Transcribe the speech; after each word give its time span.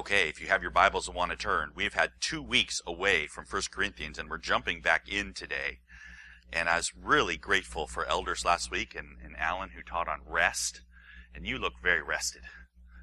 Okay, 0.00 0.30
if 0.30 0.40
you 0.40 0.46
have 0.46 0.62
your 0.62 0.70
Bibles 0.70 1.08
and 1.08 1.14
want 1.14 1.30
to 1.30 1.36
turn, 1.36 1.72
we've 1.74 1.92
had 1.92 2.12
two 2.20 2.42
weeks 2.42 2.80
away 2.86 3.26
from 3.26 3.44
1 3.44 3.62
Corinthians 3.70 4.18
and 4.18 4.30
we're 4.30 4.38
jumping 4.38 4.80
back 4.80 5.06
in 5.06 5.34
today. 5.34 5.80
And 6.50 6.70
I 6.70 6.78
was 6.78 6.94
really 6.96 7.36
grateful 7.36 7.86
for 7.86 8.06
elders 8.06 8.42
last 8.42 8.70
week 8.70 8.94
and, 8.94 9.18
and 9.22 9.36
Alan 9.36 9.72
who 9.76 9.82
taught 9.82 10.08
on 10.08 10.22
rest. 10.26 10.80
And 11.34 11.44
you 11.44 11.58
look 11.58 11.74
very 11.82 12.00
rested. 12.02 12.40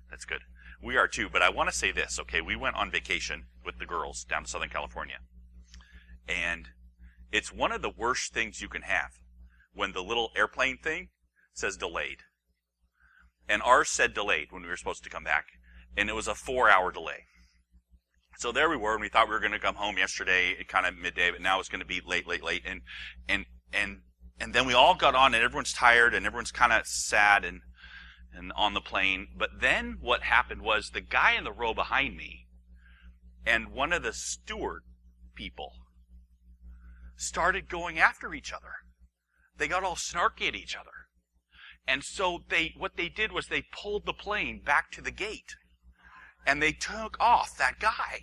That's 0.10 0.25
good. 0.25 0.39
We 0.82 0.98
are 0.98 1.07
too, 1.07 1.30
but 1.32 1.44
I 1.44 1.52
want 1.52 1.70
to 1.70 1.75
say 1.75 1.92
this, 1.92 2.18
okay? 2.21 2.42
We 2.42 2.56
went 2.56 2.78
on 2.78 2.89
vacation 2.89 3.46
with 3.64 3.78
the 3.78 3.86
girls 3.86 4.24
down 4.24 4.46
to 4.46 4.50
Southern 4.50 4.70
California. 4.70 5.20
And 6.28 6.70
it's 7.32 7.54
one 7.54 7.71
of 7.71 7.84
the 7.84 7.93
worst 7.96 8.34
things 8.34 8.60
you 8.60 8.70
can 8.70 8.82
have 8.82 9.11
when 9.71 9.92
the 9.92 10.02
little 10.02 10.32
airplane 10.36 10.79
thing 10.79 11.10
says 11.54 11.78
delayed. 11.78 12.21
And 13.48 13.61
ours 13.61 13.89
said 13.89 14.16
delayed 14.16 14.48
when 14.50 14.64
we 14.64 14.68
were 14.70 14.78
supposed 14.78 15.04
to 15.04 15.11
come 15.11 15.24
back. 15.24 15.46
And 15.97 16.10
it 16.10 16.15
was 16.15 16.28
a 16.28 16.36
four 16.36 16.69
hour 16.69 16.92
delay. 16.92 17.25
So 18.38 18.51
there 18.51 18.69
we 18.69 18.78
were, 18.78 18.93
and 18.93 19.01
we 19.01 19.10
thought 19.10 19.28
we 19.28 19.33
were 19.33 19.39
going 19.39 19.51
to 19.51 19.60
come 19.60 19.75
home 19.75 19.97
yesterday, 19.97 20.55
kind 20.68 20.86
of 20.86 20.96
midday, 20.96 21.32
but 21.32 21.42
now 21.42 21.60
it's 21.60 21.69
going 21.69 21.82
to 21.82 21.88
be 21.88 22.01
late, 22.05 22.28
late, 22.28 22.43
late. 22.43 22.61
And, 22.65 22.82
and, 23.28 23.46
and, 23.74 24.02
and 24.39 24.54
then 24.54 24.68
we 24.68 24.74
all 24.74 24.93
got 24.93 25.15
on, 25.15 25.33
and 25.33 25.43
everyone's 25.43 25.74
tired, 25.74 26.14
and 26.14 26.24
everyone's 26.24 26.52
kind 26.52 26.71
of 26.71 26.86
sad 26.86 27.43
and, 27.43 27.61
and 28.32 28.52
on 28.55 28.75
the 28.75 28.82
plane. 28.82 29.29
But 29.36 29.50
then 29.60 29.97
what 30.00 30.21
happened 30.21 30.61
was 30.61 30.91
the 30.91 31.02
guy 31.02 31.33
in 31.33 31.46
the 31.46 31.52
row 31.52 31.74
behind 31.74 32.16
me 32.16 32.47
and 33.47 33.72
one 33.72 33.94
of 33.94 34.03
the 34.03 34.11
steward 34.11 34.83
people 35.33 35.72
started 37.16 37.69
going 37.69 37.97
after 37.97 38.33
each 38.33 38.52
other. 38.52 38.73
They 39.57 39.69
got 39.69 39.83
all 39.83 39.95
snarky 39.95 40.50
at 40.50 40.55
each 40.55 40.75
other. 40.75 40.91
And 41.88 42.03
so 42.03 42.39
they, 42.50 42.73
what 42.77 42.97
they 42.97 43.07
did 43.07 43.31
was 43.31 43.47
they 43.47 43.63
pulled 43.72 44.05
the 44.05 44.13
plane 44.13 44.61
back 44.63 44.91
to 44.91 45.02
the 45.02 45.11
gate 45.11 45.55
and 46.48 46.64
they 46.64 46.72
took 46.72 47.17
off 47.20 47.58
that 47.58 47.78
guy 47.80 48.22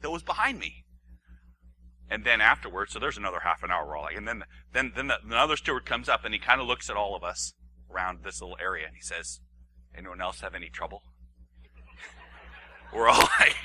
that 0.00 0.10
was 0.10 0.22
behind 0.22 0.58
me. 0.58 0.84
And 2.08 2.24
then 2.24 2.40
afterwards, 2.40 2.92
so 2.92 2.98
there's 2.98 3.18
another 3.18 3.40
half 3.40 3.62
an 3.62 3.70
hour 3.70 3.86
we're 3.86 3.96
all 3.96 4.04
like, 4.04 4.16
and 4.16 4.26
then, 4.26 4.44
then, 4.72 4.92
then 4.96 5.08
the, 5.08 5.18
another 5.24 5.56
steward 5.56 5.84
comes 5.84 6.08
up 6.08 6.24
and 6.24 6.32
he 6.32 6.40
kind 6.40 6.60
of 6.60 6.66
looks 6.66 6.88
at 6.88 6.96
all 6.96 7.14
of 7.14 7.22
us 7.22 7.52
around 7.92 8.20
this 8.24 8.40
little 8.40 8.56
area 8.60 8.86
and 8.86 8.96
he 8.96 9.02
says, 9.02 9.40
anyone 9.94 10.20
else 10.20 10.40
have 10.40 10.54
any 10.54 10.70
trouble? 10.70 11.02
we're 12.94 13.08
all 13.08 13.28
like, 13.40 13.56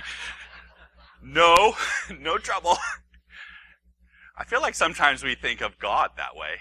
no, 1.24 1.76
no 2.20 2.38
trouble. 2.38 2.78
I 4.38 4.44
feel 4.44 4.62
like 4.62 4.76
sometimes 4.76 5.24
we 5.24 5.36
think 5.36 5.62
of 5.62 5.80
God 5.80 6.10
that 6.18 6.36
way. 6.36 6.58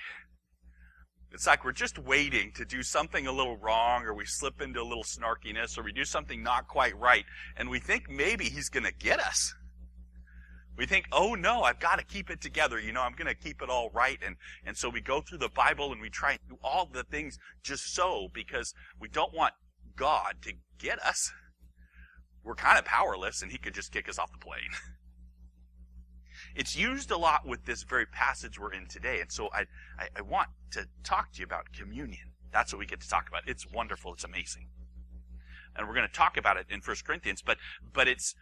It's 1.33 1.47
like 1.47 1.65
we're 1.65 1.73
just 1.73 1.99
waiting 1.99 2.53
to 2.57 2.65
do 2.65 2.83
something 2.83 3.27
a 3.27 3.33
little 3.33 3.57
wrong, 3.57 4.05
or 4.05 4.15
we 4.15 4.25
slip 4.27 4.61
into 4.61 4.81
a 4.81 4.85
little 4.85 5.05
snarkiness, 5.05 5.79
or 5.79 5.83
we 5.83 5.93
do 5.93 6.05
something 6.05 6.43
not 6.43 6.67
quite 6.67 6.99
right, 6.99 7.25
and 7.57 7.71
we 7.71 7.79
think 7.79 8.11
maybe 8.11 8.45
He's 8.47 8.69
going 8.69 8.85
to 8.85 8.93
get 8.93 9.21
us. 9.21 9.55
We 10.77 10.87
think, 10.87 11.07
oh 11.13 11.35
no, 11.35 11.63
I've 11.63 11.79
got 11.79 11.99
to 11.99 12.05
keep 12.05 12.31
it 12.31 12.41
together. 12.41 12.81
You 12.81 12.93
know, 12.93 13.03
I'm 13.03 13.13
going 13.13 13.27
to 13.27 13.35
keep 13.35 13.61
it 13.61 13.69
all 13.69 13.91
right. 13.91 14.19
And, 14.25 14.37
and 14.65 14.77
so 14.77 14.89
we 14.89 15.03
go 15.03 15.21
through 15.21 15.39
the 15.39 15.51
Bible 15.51 15.93
and 15.93 16.01
we 16.01 16.09
try 16.09 16.33
and 16.33 16.41
do 16.49 16.57
all 16.65 16.89
the 16.91 17.05
things 17.05 17.39
just 17.63 17.95
so 17.95 18.29
because 18.33 18.73
we 18.99 19.09
don't 19.09 19.35
want 19.35 19.53
God 19.95 20.37
to 20.43 20.55
get 20.79 20.99
us. 21.05 21.31
We're 22.43 22.55
kind 22.55 22.79
of 22.79 22.87
powerless 22.87 23.43
and 23.43 23.53
He 23.53 23.59
could 23.59 23.75
just 23.75 23.93
kick 23.93 24.09
us 24.09 24.19
off 24.19 24.33
the 24.33 24.39
plane. 24.39 24.71
It's 26.55 26.77
used 26.77 27.11
a 27.11 27.17
lot 27.17 27.47
with 27.47 27.65
this 27.65 27.83
very 27.83 28.07
passage 28.07 28.59
we're 28.59 28.73
in 28.73 28.87
today. 28.87 29.21
And 29.21 29.31
so 29.31 29.49
I, 29.53 29.67
I, 29.99 30.09
I 30.17 30.23
want 30.23 30.49
to 30.73 30.87
talk 31.05 31.33
to 31.33 31.39
you 31.39 31.45
about 31.45 31.73
communion. 31.73 32.33
That's 32.53 32.73
what 32.73 32.79
we 32.79 32.87
get 32.87 33.01
to 33.01 33.09
talk 33.09 33.29
about. 33.29 33.43
It's 33.47 33.71
wonderful. 33.71 34.15
It's 34.15 34.25
amazing. 34.25 34.69
And 35.77 35.87
we're 35.87 35.95
going 35.95 36.09
to 36.09 36.13
talk 36.13 36.37
about 36.37 36.57
it 36.57 36.67
in 36.69 36.81
1 36.81 36.97
Corinthians, 37.07 37.43
but, 37.43 37.59
but 37.93 38.09
it's, 38.09 38.35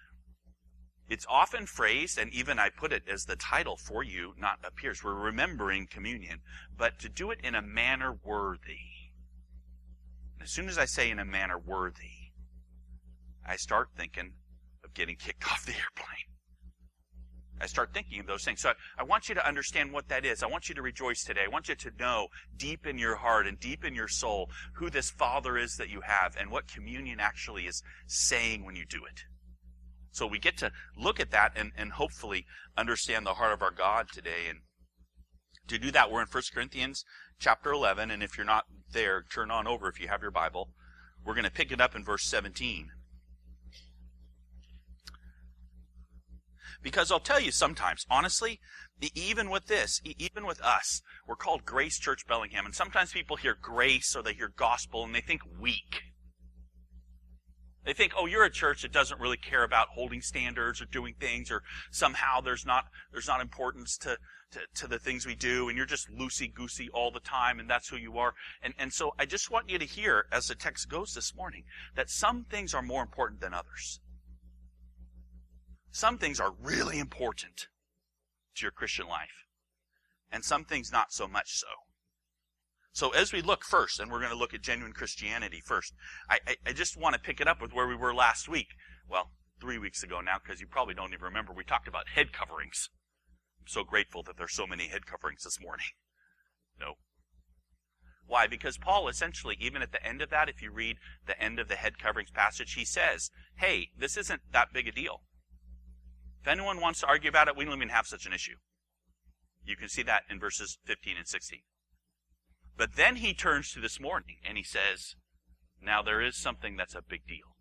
it's 1.09 1.27
often 1.29 1.67
phrased, 1.67 2.19
and 2.19 2.33
even 2.33 2.59
I 2.59 2.71
put 2.71 2.93
it 2.93 3.03
as 3.11 3.25
the 3.25 3.37
title 3.37 3.77
for 3.77 4.03
you, 4.03 4.35
not 4.39 4.59
appears. 4.65 5.05
We're 5.05 5.15
remembering 5.15 5.87
communion, 5.87 6.41
but 6.77 6.99
to 7.01 7.09
do 7.09 7.31
it 7.31 7.41
in 7.43 7.55
a 7.55 7.63
manner 7.63 8.19
worthy. 8.25 9.13
And 10.35 10.43
as 10.43 10.51
soon 10.51 10.69
as 10.69 10.79
I 10.79 10.85
say 10.85 11.11
in 11.11 11.19
a 11.19 11.25
manner 11.25 11.59
worthy, 11.59 12.33
I 13.47 13.57
start 13.57 13.89
thinking 13.97 14.33
of 14.85 14.95
getting 14.95 15.17
kicked 15.17 15.47
off 15.51 15.65
the 15.65 15.73
airplane. 15.73 16.38
I 17.61 17.67
start 17.67 17.93
thinking 17.93 18.21
of 18.21 18.27
those 18.27 18.45
things. 18.45 18.61
So 18.61 18.71
I, 18.71 18.75
I, 18.99 19.03
want 19.03 19.29
you 19.29 19.35
to 19.35 19.47
understand 19.47 19.93
what 19.93 20.09
that 20.09 20.25
is. 20.25 20.43
I 20.43 20.47
want 20.47 20.69
you 20.69 20.75
to 20.75 20.83
rejoice 20.83 21.25
today. 21.25 21.43
I 21.45 21.49
want 21.49 21.69
you 21.69 21.75
to 21.75 21.91
know 21.99 22.29
deep 22.57 22.87
in 22.87 22.99
your 22.99 23.17
heart 23.17 23.47
and 23.47 23.59
deep 23.59 23.85
in 23.85 23.95
your 23.95 24.09
soul 24.09 24.51
who 24.75 24.91
this 24.91 25.11
Father 25.11 25.57
is 25.57 25.77
that 25.77 25.91
you 25.91 26.03
have 26.03 26.37
and 26.39 26.51
what 26.51 26.69
communion 26.69 27.21
actually 27.21 27.67
is 27.67 27.83
saying 28.07 28.65
when 28.65 28.77
you 28.77 28.85
do 28.85 29.05
it. 29.05 29.25
So 30.11 30.27
we 30.27 30.39
get 30.39 30.57
to 30.59 30.73
look 30.97 31.21
at 31.21 31.31
that 31.31 31.53
and, 31.57 31.73
and 31.77 31.93
hopefully 31.93 32.47
understand 32.77 33.27
the 33.27 33.35
heart 33.35 33.53
of 33.53 33.63
our 33.63 33.71
God 33.71 34.09
today. 34.13 34.49
And 34.49 34.61
to 35.69 35.79
do 35.79 35.91
that, 35.93 36.11
we're 36.11 36.23
in 36.23 36.29
1 36.29 36.43
Corinthians 36.53 37.05
chapter 37.39 37.73
11. 37.73 38.11
And 38.11 38.23
if 38.23 38.37
you're 38.37 38.47
not 38.47 38.65
there, 38.93 39.23
turn 39.23 39.51
on 39.51 39.67
over 39.67 39.89
if 39.89 40.01
you 40.01 40.09
have 40.09 40.23
your 40.23 40.31
Bible. 40.31 40.71
We're 41.25 41.35
going 41.35 41.45
to 41.45 41.51
pick 41.51 41.73
it 41.73 41.81
up 41.81 41.95
in 41.95 42.05
verse 42.05 42.25
17. 42.25 42.89
Because 46.83 47.11
I'll 47.11 47.21
tell 47.21 47.41
you 47.41 47.51
sometimes, 47.51 48.07
honestly, 48.09 48.61
even 49.15 49.51
with 49.51 49.67
this, 49.67 50.01
even 50.05 50.47
with 50.47 50.61
us, 50.61 51.03
we're 51.27 51.37
called 51.37 51.65
Grace 51.65 51.99
Church 51.99 52.27
Bellingham. 52.27 52.67
And 52.67 52.75
sometimes 52.75 53.13
people 53.13 53.37
hear 53.37 53.57
grace 53.61 54.15
or 54.15 54.23
they 54.23 54.35
hear 54.35 54.53
gospel 54.57 55.05
and 55.05 55.15
they 55.15 55.21
think 55.21 55.43
weak. 55.61 56.03
They 57.85 57.95
think, 57.95 58.13
oh, 58.17 58.27
you're 58.27 58.45
a 58.45 58.51
church 58.51 58.83
that 58.83 58.93
doesn't 58.93 59.19
really 59.19 59.39
care 59.39 59.65
about 59.65 59.89
holding 59.95 60.21
standards 60.21 60.83
or 60.83 60.85
doing 60.85 61.15
things, 61.19 61.51
or 61.51 61.63
somehow 61.91 62.43
there's 62.43 62.67
not 62.67 62.85
there's 63.13 63.29
not 63.29 63.41
importance 63.41 63.97
to, 63.99 64.19
to, 64.51 64.61
to 64.75 64.87
the 64.87 64.99
things 64.99 65.25
we 65.25 65.35
do, 65.35 65.69
and 65.69 65.77
you're 65.79 65.87
just 65.87 66.11
loosey 66.11 66.53
goosey 66.53 66.91
all 66.93 67.11
the 67.11 67.19
time, 67.21 67.59
and 67.59 67.71
that's 67.71 67.89
who 67.89 67.97
you 67.97 68.19
are. 68.19 68.35
And 68.63 68.75
and 68.79 68.93
so 68.93 69.15
I 69.19 69.25
just 69.25 69.51
want 69.51 69.71
you 69.71 69.79
to 69.79 69.87
hear, 69.87 70.27
as 70.31 70.49
the 70.49 70.55
text 70.55 70.91
goes 70.91 71.15
this 71.15 71.35
morning, 71.35 71.65
that 71.97 72.11
some 72.11 72.45
things 72.45 72.75
are 72.75 72.83
more 72.83 73.01
important 73.01 73.41
than 73.41 73.55
others. 73.55 74.01
Some 75.91 76.19
things 76.19 76.39
are 76.41 76.53
really 76.61 76.99
important 76.99 77.69
to 78.57 78.63
your 78.63 78.73
Christian 78.73 79.09
life, 79.09 79.47
and 80.31 80.45
some 80.45 80.65
things 80.65 80.93
not 80.93 81.13
so 81.13 81.27
much 81.27 81.59
so. 81.59 81.69
So 82.93 83.11
as 83.11 83.33
we 83.33 83.43
look 83.43 83.65
first, 83.65 84.01
and 84.01 84.11
we're 84.11 84.19
going 84.19 84.33
to 84.33 84.37
look 84.37 84.55
at 84.55 84.63
genuine 84.63 84.93
Christianity 84.93 85.63
first, 85.65 85.95
I, 86.29 86.41
I, 86.47 86.57
I 86.67 86.73
just 86.73 86.97
want 86.97 87.15
to 87.15 87.21
pick 87.21 87.41
it 87.41 87.49
up 87.49 87.63
with 87.63 87.73
where 87.73 87.87
we 87.87 87.95
were 87.95 88.15
last 88.15 88.49
week. 88.49 88.69
Well, 89.09 89.31
three 89.61 89.79
weeks 89.79 90.03
ago 90.03 90.21
now, 90.21 90.39
because 90.43 90.61
you 90.61 90.67
probably 90.67 90.95
don't 90.95 91.13
even 91.13 91.25
remember, 91.25 91.53
we 91.53 91.65
talked 91.65 91.89
about 91.89 92.09
head 92.09 92.33
coverings. 92.33 92.91
I'm 93.61 93.69
so 93.69 93.85
grateful 93.85 94.23
that 94.25 94.37
there's 94.37 94.55
so 94.55 94.67
many 94.67 94.89
head 94.89 95.07
coverings 95.07 95.45
this 95.45 95.61
morning. 95.61 95.87
No. 96.81 96.95
Why? 98.29 98.47
Because 98.47 98.79
Paul 98.79 99.09
essentially, 99.09 99.57
even 99.59 99.83
at 99.83 99.91
the 99.91 100.07
end 100.07 100.23
of 100.23 100.31
that, 100.31 100.49
if 100.49 100.63
you 100.63 100.71
read 100.71 100.99
the 101.27 101.41
end 101.43 101.59
of 101.59 101.67
the 101.67 101.75
head 101.75 101.99
coverings 101.99 102.31
passage, 102.31 102.75
he 102.75 102.85
says, 102.85 103.33
hey, 103.57 103.89
this 103.99 104.17
isn't 104.17 104.43
that 104.53 104.73
big 104.73 104.87
a 104.87 104.93
deal. 104.93 105.23
If 106.41 106.49
anyone 106.49 106.81
wants 106.81 107.01
to 107.01 107.07
argue 107.07 107.29
about 107.29 107.49
it, 107.49 107.57
we 107.57 107.65
don't 107.65 107.77
even 107.77 107.89
have 107.89 108.07
such 108.07 108.27
an 108.27 108.33
issue. 108.33 108.57
You 109.65 109.77
can 109.77 109.89
see 109.89 110.03
that 110.03 110.23
in 110.31 110.41
verses 110.41 110.79
15 110.87 111.17
and 111.17 111.27
16. 111.27 111.61
But 112.77 112.95
then 112.97 113.17
he 113.17 113.35
turns 113.35 113.73
to 113.73 113.81
this 113.81 114.01
morning 114.01 114.37
and 114.47 114.57
he 114.57 114.65
says, 114.65 115.17
now 115.83 116.03
there 116.03 116.21
is 116.21 116.37
something 116.37 116.77
that's 116.77 116.95
a 116.95 117.03
big 117.03 117.27
deal. 117.27 117.57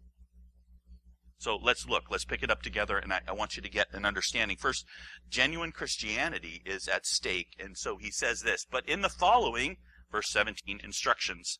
So 1.39 1.55
let's 1.61 1.87
look, 1.87 2.05
let's 2.09 2.25
pick 2.25 2.41
it 2.41 2.49
up 2.49 2.63
together, 2.63 2.97
and 2.97 3.13
I, 3.13 3.21
I, 3.27 3.31
want 3.31 3.55
you 3.55 3.61
to 3.61 3.69
get 3.69 3.93
an 3.93 4.05
understanding. 4.05 4.57
First, 4.57 4.85
genuine 5.29 5.71
Christianity 5.71 6.63
is 6.65 6.87
at 6.87 7.05
stake, 7.05 7.49
and 7.59 7.77
so 7.77 7.97
he 7.97 8.09
says 8.09 8.41
this, 8.41 8.65
but 8.69 8.89
in 8.89 9.01
the 9.01 9.09
following, 9.09 9.77
verse 10.11 10.31
17, 10.31 10.81
instructions, 10.83 11.59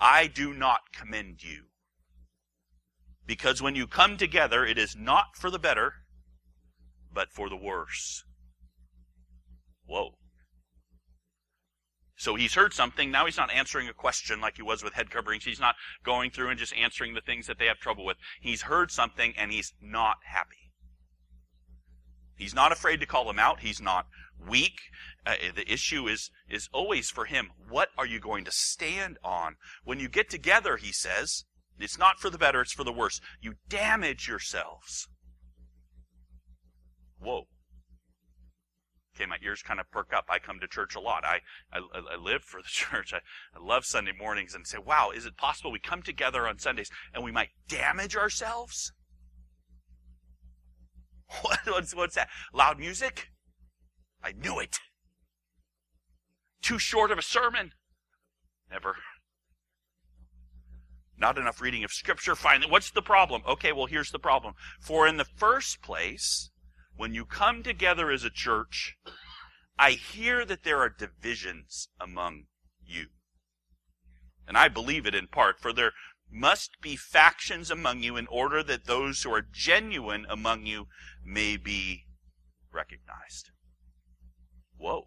I 0.00 0.28
do 0.28 0.54
not 0.54 0.80
commend 0.94 1.42
you. 1.42 1.66
Because 3.26 3.60
when 3.60 3.76
you 3.76 3.86
come 3.86 4.16
together, 4.16 4.64
it 4.64 4.78
is 4.78 4.96
not 4.96 5.36
for 5.36 5.50
the 5.50 5.58
better, 5.58 5.92
but 7.12 7.32
for 7.32 7.48
the 7.48 7.56
worse. 7.56 8.24
Whoa. 9.86 10.14
So 12.16 12.36
he's 12.36 12.54
heard 12.54 12.72
something. 12.72 13.10
Now 13.10 13.26
he's 13.26 13.36
not 13.36 13.52
answering 13.52 13.88
a 13.88 13.92
question 13.92 14.40
like 14.40 14.56
he 14.56 14.62
was 14.62 14.84
with 14.84 14.92
head 14.94 15.10
coverings. 15.10 15.44
He's 15.44 15.58
not 15.58 15.74
going 16.04 16.30
through 16.30 16.50
and 16.50 16.58
just 16.58 16.74
answering 16.74 17.14
the 17.14 17.20
things 17.20 17.48
that 17.48 17.58
they 17.58 17.66
have 17.66 17.78
trouble 17.78 18.04
with. 18.04 18.16
He's 18.40 18.62
heard 18.62 18.92
something 18.92 19.34
and 19.36 19.50
he's 19.50 19.72
not 19.80 20.18
happy. 20.24 20.70
He's 22.36 22.54
not 22.54 22.72
afraid 22.72 23.00
to 23.00 23.06
call 23.06 23.26
them 23.26 23.38
out. 23.38 23.60
He's 23.60 23.80
not 23.80 24.06
weak. 24.48 24.78
Uh, 25.26 25.34
the 25.54 25.70
issue 25.70 26.06
is, 26.06 26.30
is 26.48 26.68
always 26.72 27.10
for 27.10 27.24
him, 27.24 27.50
what 27.68 27.88
are 27.96 28.06
you 28.06 28.20
going 28.20 28.44
to 28.44 28.52
stand 28.52 29.18
on? 29.24 29.56
When 29.84 30.00
you 30.00 30.08
get 30.08 30.30
together, 30.30 30.76
he 30.76 30.92
says, 30.92 31.44
it's 31.78 31.98
not 31.98 32.20
for 32.20 32.30
the 32.30 32.38
better, 32.38 32.60
it's 32.60 32.72
for 32.72 32.84
the 32.84 32.92
worse. 32.92 33.20
You 33.40 33.54
damage 33.68 34.28
yourselves. 34.28 35.08
Whoa. 37.22 37.46
Okay, 39.14 39.26
my 39.26 39.36
ears 39.44 39.62
kind 39.62 39.78
of 39.78 39.90
perk 39.90 40.12
up. 40.14 40.24
I 40.30 40.38
come 40.38 40.58
to 40.60 40.66
church 40.66 40.94
a 40.94 41.00
lot. 41.00 41.24
I, 41.24 41.40
I, 41.72 41.80
I 42.12 42.16
live 42.16 42.42
for 42.42 42.60
the 42.62 42.68
church. 42.68 43.12
I, 43.12 43.18
I 43.54 43.62
love 43.62 43.84
Sunday 43.84 44.12
mornings 44.18 44.54
and 44.54 44.66
say, 44.66 44.78
wow, 44.78 45.10
is 45.14 45.26
it 45.26 45.36
possible 45.36 45.70
we 45.70 45.78
come 45.78 46.02
together 46.02 46.48
on 46.48 46.58
Sundays 46.58 46.90
and 47.14 47.22
we 47.22 47.32
might 47.32 47.50
damage 47.68 48.16
ourselves? 48.16 48.92
what's, 51.66 51.94
what's 51.94 52.14
that? 52.14 52.28
Loud 52.52 52.78
music? 52.78 53.28
I 54.22 54.32
knew 54.32 54.58
it. 54.58 54.78
Too 56.62 56.78
short 56.78 57.10
of 57.10 57.18
a 57.18 57.22
sermon? 57.22 57.72
Never. 58.70 58.96
Not 61.18 61.38
enough 61.38 61.60
reading 61.60 61.84
of 61.84 61.92
scripture? 61.92 62.34
Fine. 62.34 62.64
What's 62.68 62.90
the 62.90 63.02
problem? 63.02 63.42
Okay, 63.46 63.72
well, 63.72 63.86
here's 63.86 64.10
the 64.10 64.18
problem. 64.18 64.54
For 64.80 65.06
in 65.06 65.18
the 65.18 65.24
first 65.24 65.82
place, 65.82 66.50
when 66.96 67.14
you 67.14 67.24
come 67.24 67.62
together 67.62 68.10
as 68.10 68.24
a 68.24 68.30
church, 68.30 68.96
I 69.78 69.92
hear 69.92 70.44
that 70.44 70.64
there 70.64 70.78
are 70.78 70.88
divisions 70.88 71.88
among 72.00 72.44
you. 72.84 73.06
And 74.46 74.56
I 74.56 74.68
believe 74.68 75.06
it 75.06 75.14
in 75.14 75.28
part, 75.28 75.60
for 75.60 75.72
there 75.72 75.92
must 76.30 76.80
be 76.80 76.96
factions 76.96 77.70
among 77.70 78.02
you 78.02 78.16
in 78.16 78.26
order 78.28 78.62
that 78.62 78.86
those 78.86 79.22
who 79.22 79.32
are 79.32 79.46
genuine 79.52 80.26
among 80.28 80.66
you 80.66 80.86
may 81.24 81.56
be 81.56 82.04
recognized. 82.72 83.50
Whoa. 84.78 85.04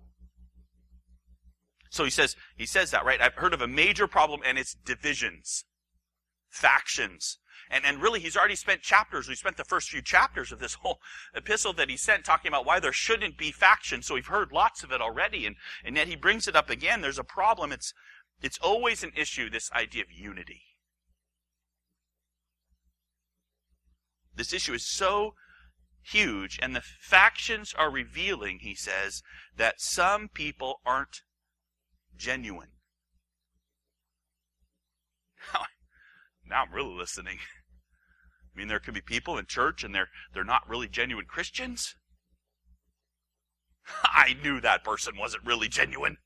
So 1.89 2.03
he 2.03 2.09
says, 2.09 2.35
he 2.55 2.65
says 2.65 2.91
that, 2.91 3.05
right? 3.05 3.21
I've 3.21 3.35
heard 3.35 3.53
of 3.53 3.61
a 3.61 3.67
major 3.67 4.07
problem 4.07 4.41
and 4.45 4.57
it's 4.57 4.75
divisions, 4.75 5.65
factions. 6.49 7.39
And, 7.69 7.85
and 7.85 8.01
really, 8.01 8.19
he's 8.19 8.37
already 8.37 8.55
spent 8.55 8.81
chapters. 8.81 9.27
We 9.27 9.35
spent 9.35 9.57
the 9.57 9.63
first 9.63 9.89
few 9.89 10.01
chapters 10.01 10.51
of 10.51 10.59
this 10.59 10.75
whole 10.75 10.99
epistle 11.35 11.73
that 11.73 11.89
he 11.89 11.97
sent 11.97 12.25
talking 12.25 12.49
about 12.49 12.65
why 12.65 12.79
there 12.79 12.93
shouldn't 12.93 13.37
be 13.37 13.51
factions. 13.51 14.05
So 14.05 14.15
we've 14.15 14.27
heard 14.27 14.51
lots 14.51 14.83
of 14.83 14.91
it 14.91 15.01
already. 15.01 15.45
And, 15.45 15.55
and 15.83 15.95
yet 15.95 16.07
he 16.07 16.15
brings 16.15 16.47
it 16.47 16.55
up 16.55 16.69
again. 16.69 17.01
There's 17.01 17.19
a 17.19 17.23
problem. 17.23 17.71
It's, 17.71 17.93
it's 18.41 18.59
always 18.59 19.03
an 19.03 19.11
issue, 19.15 19.49
this 19.49 19.71
idea 19.71 20.03
of 20.03 20.11
unity. 20.11 20.61
This 24.35 24.53
issue 24.53 24.73
is 24.73 24.85
so 24.85 25.33
huge, 26.03 26.59
and 26.61 26.75
the 26.75 26.81
factions 26.81 27.73
are 27.73 27.89
revealing, 27.89 28.59
he 28.59 28.75
says, 28.75 29.23
that 29.57 29.81
some 29.81 30.27
people 30.27 30.81
aren't 30.85 31.21
genuine. 32.15 32.69
I'm 36.53 36.73
really 36.73 36.93
listening. 36.95 37.37
I 38.55 38.59
mean, 38.59 38.67
there 38.67 38.79
could 38.79 38.93
be 38.93 39.01
people 39.01 39.37
in 39.37 39.45
church 39.45 39.83
and 39.83 39.93
they're, 39.93 40.09
they're 40.33 40.43
not 40.43 40.67
really 40.69 40.87
genuine 40.87 41.25
Christians. 41.25 41.95
I 44.03 44.35
knew 44.41 44.61
that 44.61 44.83
person 44.83 45.17
wasn't 45.17 45.45
really 45.45 45.67
genuine. 45.67 46.17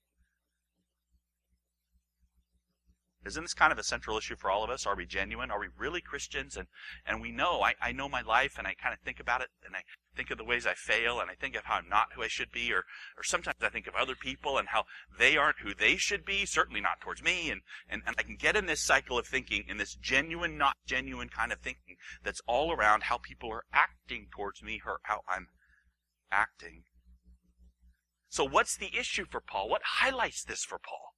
Isn't 3.25 3.43
this 3.43 3.53
kind 3.53 3.73
of 3.73 3.77
a 3.77 3.83
central 3.83 4.17
issue 4.17 4.37
for 4.37 4.49
all 4.49 4.63
of 4.63 4.69
us? 4.69 4.85
Are 4.85 4.95
we 4.95 5.05
genuine? 5.05 5.51
Are 5.51 5.59
we 5.59 5.67
really 5.77 5.99
Christians? 5.99 6.55
And, 6.55 6.67
and 7.05 7.21
we 7.21 7.31
know, 7.31 7.61
I, 7.61 7.73
I 7.81 7.91
know 7.91 8.07
my 8.07 8.21
life 8.21 8.55
and 8.57 8.65
I 8.65 8.75
kind 8.75 8.93
of 8.93 9.01
think 9.01 9.19
about 9.19 9.41
it 9.41 9.49
and 9.65 9.75
I 9.75 9.83
think 10.15 10.31
of 10.31 10.37
the 10.37 10.45
ways 10.45 10.65
I 10.65 10.73
fail 10.73 11.19
and 11.19 11.29
I 11.29 11.35
think 11.35 11.55
of 11.55 11.65
how 11.65 11.75
I'm 11.75 11.89
not 11.89 12.13
who 12.15 12.23
I 12.23 12.29
should 12.29 12.49
be 12.49 12.71
or, 12.71 12.85
or 13.17 13.23
sometimes 13.23 13.57
I 13.61 13.69
think 13.69 13.87
of 13.87 13.95
other 13.95 14.15
people 14.15 14.57
and 14.57 14.69
how 14.69 14.85
they 15.17 15.35
aren't 15.35 15.59
who 15.59 15.73
they 15.73 15.97
should 15.97 16.23
be, 16.23 16.45
certainly 16.45 16.79
not 16.79 17.01
towards 17.01 17.21
me. 17.21 17.49
And, 17.51 17.61
and, 17.89 18.01
and 18.07 18.15
I 18.17 18.23
can 18.23 18.37
get 18.37 18.55
in 18.55 18.67
this 18.67 18.85
cycle 18.85 19.17
of 19.17 19.27
thinking, 19.27 19.65
in 19.67 19.77
this 19.77 19.95
genuine, 19.95 20.57
not 20.57 20.77
genuine 20.85 21.27
kind 21.27 21.51
of 21.51 21.59
thinking 21.59 21.97
that's 22.23 22.41
all 22.47 22.71
around 22.71 23.03
how 23.03 23.17
people 23.17 23.51
are 23.51 23.65
acting 23.73 24.27
towards 24.31 24.63
me 24.63 24.81
or 24.85 24.99
how 25.03 25.21
I'm 25.27 25.47
acting. 26.31 26.83
So 28.29 28.45
what's 28.45 28.77
the 28.77 28.97
issue 28.97 29.25
for 29.29 29.41
Paul? 29.41 29.67
What 29.69 29.81
highlights 29.83 30.43
this 30.43 30.63
for 30.63 30.79
Paul? 30.79 31.08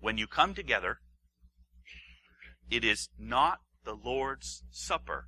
When 0.00 0.18
you 0.18 0.26
come 0.26 0.54
together, 0.54 0.98
it 2.70 2.84
is 2.84 3.08
not 3.18 3.60
the 3.84 3.94
Lord's 3.94 4.62
Supper 4.70 5.26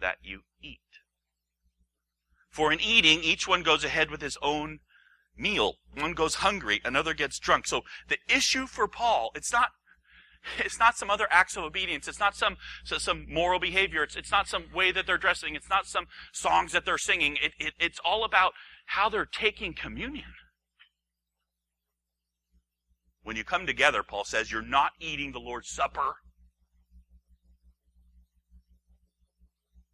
that 0.00 0.16
you 0.22 0.40
eat. 0.60 0.80
For 2.50 2.72
in 2.72 2.80
eating, 2.80 3.22
each 3.22 3.48
one 3.48 3.62
goes 3.62 3.84
ahead 3.84 4.10
with 4.10 4.20
his 4.20 4.36
own 4.42 4.80
meal. 5.36 5.76
One 5.96 6.12
goes 6.12 6.36
hungry, 6.36 6.80
another 6.84 7.14
gets 7.14 7.38
drunk. 7.38 7.66
So 7.66 7.82
the 8.08 8.18
issue 8.28 8.66
for 8.66 8.86
Paul, 8.86 9.30
it's 9.34 9.52
not 9.52 9.70
it's 10.58 10.78
not 10.78 10.96
some 10.96 11.08
other 11.08 11.28
acts 11.30 11.56
of 11.56 11.62
obedience. 11.62 12.08
It's 12.08 12.20
not 12.20 12.34
some 12.34 12.56
so 12.84 12.98
some 12.98 13.26
moral 13.32 13.60
behavior. 13.60 14.02
It's, 14.02 14.16
it's 14.16 14.30
not 14.30 14.48
some 14.48 14.64
way 14.74 14.92
that 14.92 15.06
they're 15.06 15.18
dressing. 15.18 15.54
It's 15.54 15.70
not 15.70 15.86
some 15.86 16.06
songs 16.32 16.72
that 16.72 16.84
they're 16.84 16.98
singing. 16.98 17.38
It, 17.42 17.52
it, 17.58 17.74
it's 17.78 18.00
all 18.04 18.24
about 18.24 18.52
how 18.86 19.08
they're 19.08 19.24
taking 19.24 19.72
communion. 19.72 20.34
When 23.22 23.36
you 23.36 23.44
come 23.44 23.66
together, 23.66 24.02
Paul 24.02 24.24
says, 24.24 24.50
you're 24.50 24.62
not 24.62 24.92
eating 24.98 25.32
the 25.32 25.38
Lord's 25.38 25.70
Supper. 25.70 26.16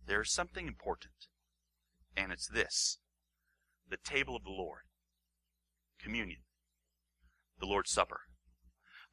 There's 0.06 0.32
something 0.32 0.66
important, 0.66 1.12
and 2.16 2.32
it's 2.32 2.48
this 2.48 2.98
the 3.90 3.98
table 3.98 4.36
of 4.36 4.44
the 4.44 4.50
Lord, 4.50 4.82
communion, 6.02 6.40
the 7.60 7.66
Lord's 7.66 7.90
Supper. 7.90 8.20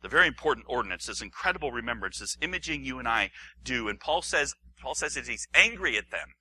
The 0.01 0.09
very 0.09 0.27
important 0.27 0.65
ordinance, 0.69 1.05
this 1.05 1.21
incredible 1.21 1.71
remembrance, 1.71 2.19
this 2.19 2.37
imaging 2.41 2.83
you 2.83 2.99
and 2.99 3.07
I 3.07 3.31
do. 3.63 3.87
And 3.87 3.99
Paul 3.99 4.21
says, 4.21 4.53
Paul 4.81 4.93
says 4.93 5.15
that 5.15 5.27
he's 5.27 5.47
angry 5.53 5.97
at 5.97 6.11
them 6.11 6.35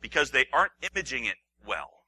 because 0.00 0.30
they 0.30 0.46
aren't 0.52 0.72
imaging 0.80 1.24
it 1.24 1.36
well. 1.66 1.99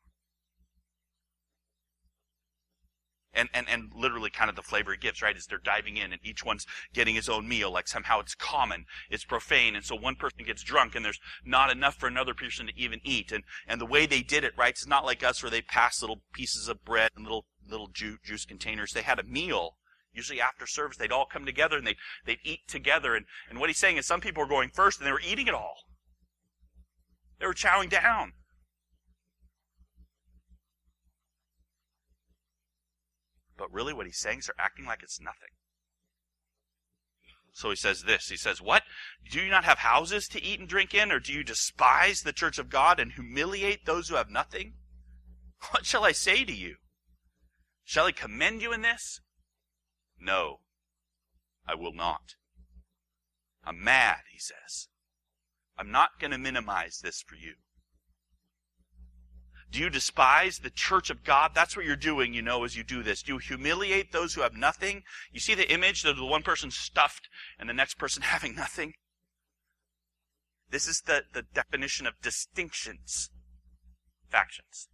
And, 3.35 3.49
and, 3.55 3.67
and 3.69 3.93
literally 3.95 4.31
kind 4.31 4.51
of 4.51 4.57
the 4.57 4.63
flavor 4.63 4.93
it 4.93 5.01
gives, 5.01 5.23
right? 5.23 5.37
Is 5.37 5.47
they're 5.47 5.59
diving 5.59 5.97
in 5.97 6.13
and 6.13 6.21
each 6.25 6.45
one's 6.45 6.67
getting 6.93 7.15
his 7.15 7.29
own 7.29 7.49
meal, 7.49 7.71
like 7.71 7.89
somehow 7.89 8.21
it's 8.21 8.35
common, 8.35 8.85
it's 9.11 9.25
profane, 9.25 9.75
and 9.75 9.85
so 9.85 9.97
one 9.97 10.17
person 10.17 10.45
gets 10.45 10.63
drunk 10.63 10.95
and 10.95 11.05
there's 11.05 11.21
not 11.45 11.71
enough 11.71 11.97
for 11.97 12.07
another 12.07 12.35
person 12.35 12.67
to 12.67 12.73
even 12.77 13.01
eat. 13.05 13.33
And, 13.33 13.45
and 13.67 13.81
the 13.81 13.87
way 13.87 14.07
they 14.07 14.23
did 14.23 14.45
it, 14.45 14.53
right, 14.57 14.71
it's 14.71 14.87
not 14.87 15.05
like 15.05 15.23
us 15.23 15.43
where 15.43 15.51
they 15.51 15.63
pass 15.63 16.01
little 16.01 16.23
pieces 16.33 16.69
of 16.69 16.85
bread 16.85 17.11
and 17.17 17.25
little, 17.25 17.47
little 17.69 17.89
juice, 17.89 18.19
juice 18.25 18.45
containers. 18.45 18.93
They 18.93 19.03
had 19.03 19.19
a 19.19 19.25
meal. 19.25 19.77
Usually 20.15 20.43
after 20.43 20.67
service, 20.67 20.99
they'd 20.99 21.13
all 21.13 21.25
come 21.25 21.47
together 21.47 21.79
and 21.79 21.87
they'd, 21.87 21.97
they'd 22.27 22.39
eat 22.45 22.69
together. 22.69 23.15
And, 23.15 23.25
and 23.49 23.59
what 23.59 23.71
he's 23.71 23.79
saying 23.79 23.97
is 23.97 24.07
some 24.07 24.21
people 24.21 24.43
were 24.43 24.49
going 24.49 24.69
first 24.69 24.99
and 24.99 25.07
they 25.07 25.13
were 25.13 25.23
eating 25.27 25.47
it 25.47 25.55
all. 25.55 25.77
They 27.41 27.47
were 27.47 27.55
chowing 27.55 27.89
down. 27.89 28.35
But 33.63 33.73
really, 33.73 33.93
what 33.93 34.07
he's 34.07 34.19
saying 34.19 34.41
is 34.41 34.47
they're 34.47 34.57
acting 34.59 34.87
like 34.87 35.05
it's 35.05 35.21
nothing. 35.21 35.51
So 37.53 37.71
he 37.71 37.77
says 37.77 38.03
this. 38.03 38.29
He 38.29 38.37
says, 38.37 38.61
What? 38.61 38.83
Do 39.31 39.39
you 39.39 39.49
not 39.49 39.63
have 39.63 39.79
houses 39.79 40.27
to 40.29 40.43
eat 40.43 40.59
and 40.59 40.69
drink 40.69 40.95
in, 40.95 41.13
or 41.13 41.21
do 41.21 41.33
you 41.33 41.45
despise 41.45 42.23
the 42.23 42.33
church 42.33 42.59
of 42.59 42.71
God 42.71 42.99
and 42.99 43.13
humiliate 43.13 43.87
those 43.87 44.09
who 44.09 44.17
have 44.17 44.29
nothing? 44.29 44.73
What 45.71 45.87
shall 45.87 46.05
I 46.05 46.11
say 46.11 46.45
to 46.45 46.53
you? 46.53 46.75
Shall 47.85 48.07
I 48.07 48.11
commend 48.11 48.63
you 48.63 48.73
in 48.73 48.83
this? 48.83 49.21
No, 50.19 50.59
I 51.65 51.77
will 51.77 51.95
not. 51.95 52.35
I'm 53.63 53.85
mad, 53.85 54.23
he 54.33 54.41
says. 54.41 54.89
I'm 55.79 55.93
not 55.93 56.19
going 56.19 56.33
to 56.33 56.39
minimize 56.39 56.99
this 56.99 57.23
for 57.25 57.37
you. 57.37 57.55
Do 59.73 59.81
you 59.81 59.89
despise 59.89 60.59
the 60.59 60.69
church 60.69 61.09
of 61.09 61.25
God? 61.25 61.53
That's 61.55 61.75
what 61.75 61.87
you're 61.87 61.97
doing, 61.97 62.35
you 62.35 62.43
know, 62.43 62.63
as 62.63 62.77
you 62.77 62.85
do 62.85 63.03
this. 63.03 63.23
Do 63.23 63.33
you 63.33 63.39
humiliate 63.39 64.13
those 64.13 64.35
who 64.35 64.43
have 64.43 64.55
nothing? 64.55 65.03
You 65.33 65.41
see 65.41 65.55
the 65.55 65.73
image 65.73 66.05
of 66.05 66.19
the 66.19 66.27
one 66.27 66.43
person 66.43 66.71
stuffed 66.71 67.31
and 67.59 67.71
the 67.71 67.75
next 67.75 67.95
person 67.95 68.23
having 68.35 68.55
nothing? 68.55 68.93
This 70.69 70.87
is 70.87 71.01
the, 71.01 71.25
the 71.33 71.41
definition 71.55 72.07
of 72.07 72.21
distinctions. 72.23 73.31
Factions. 74.29 74.89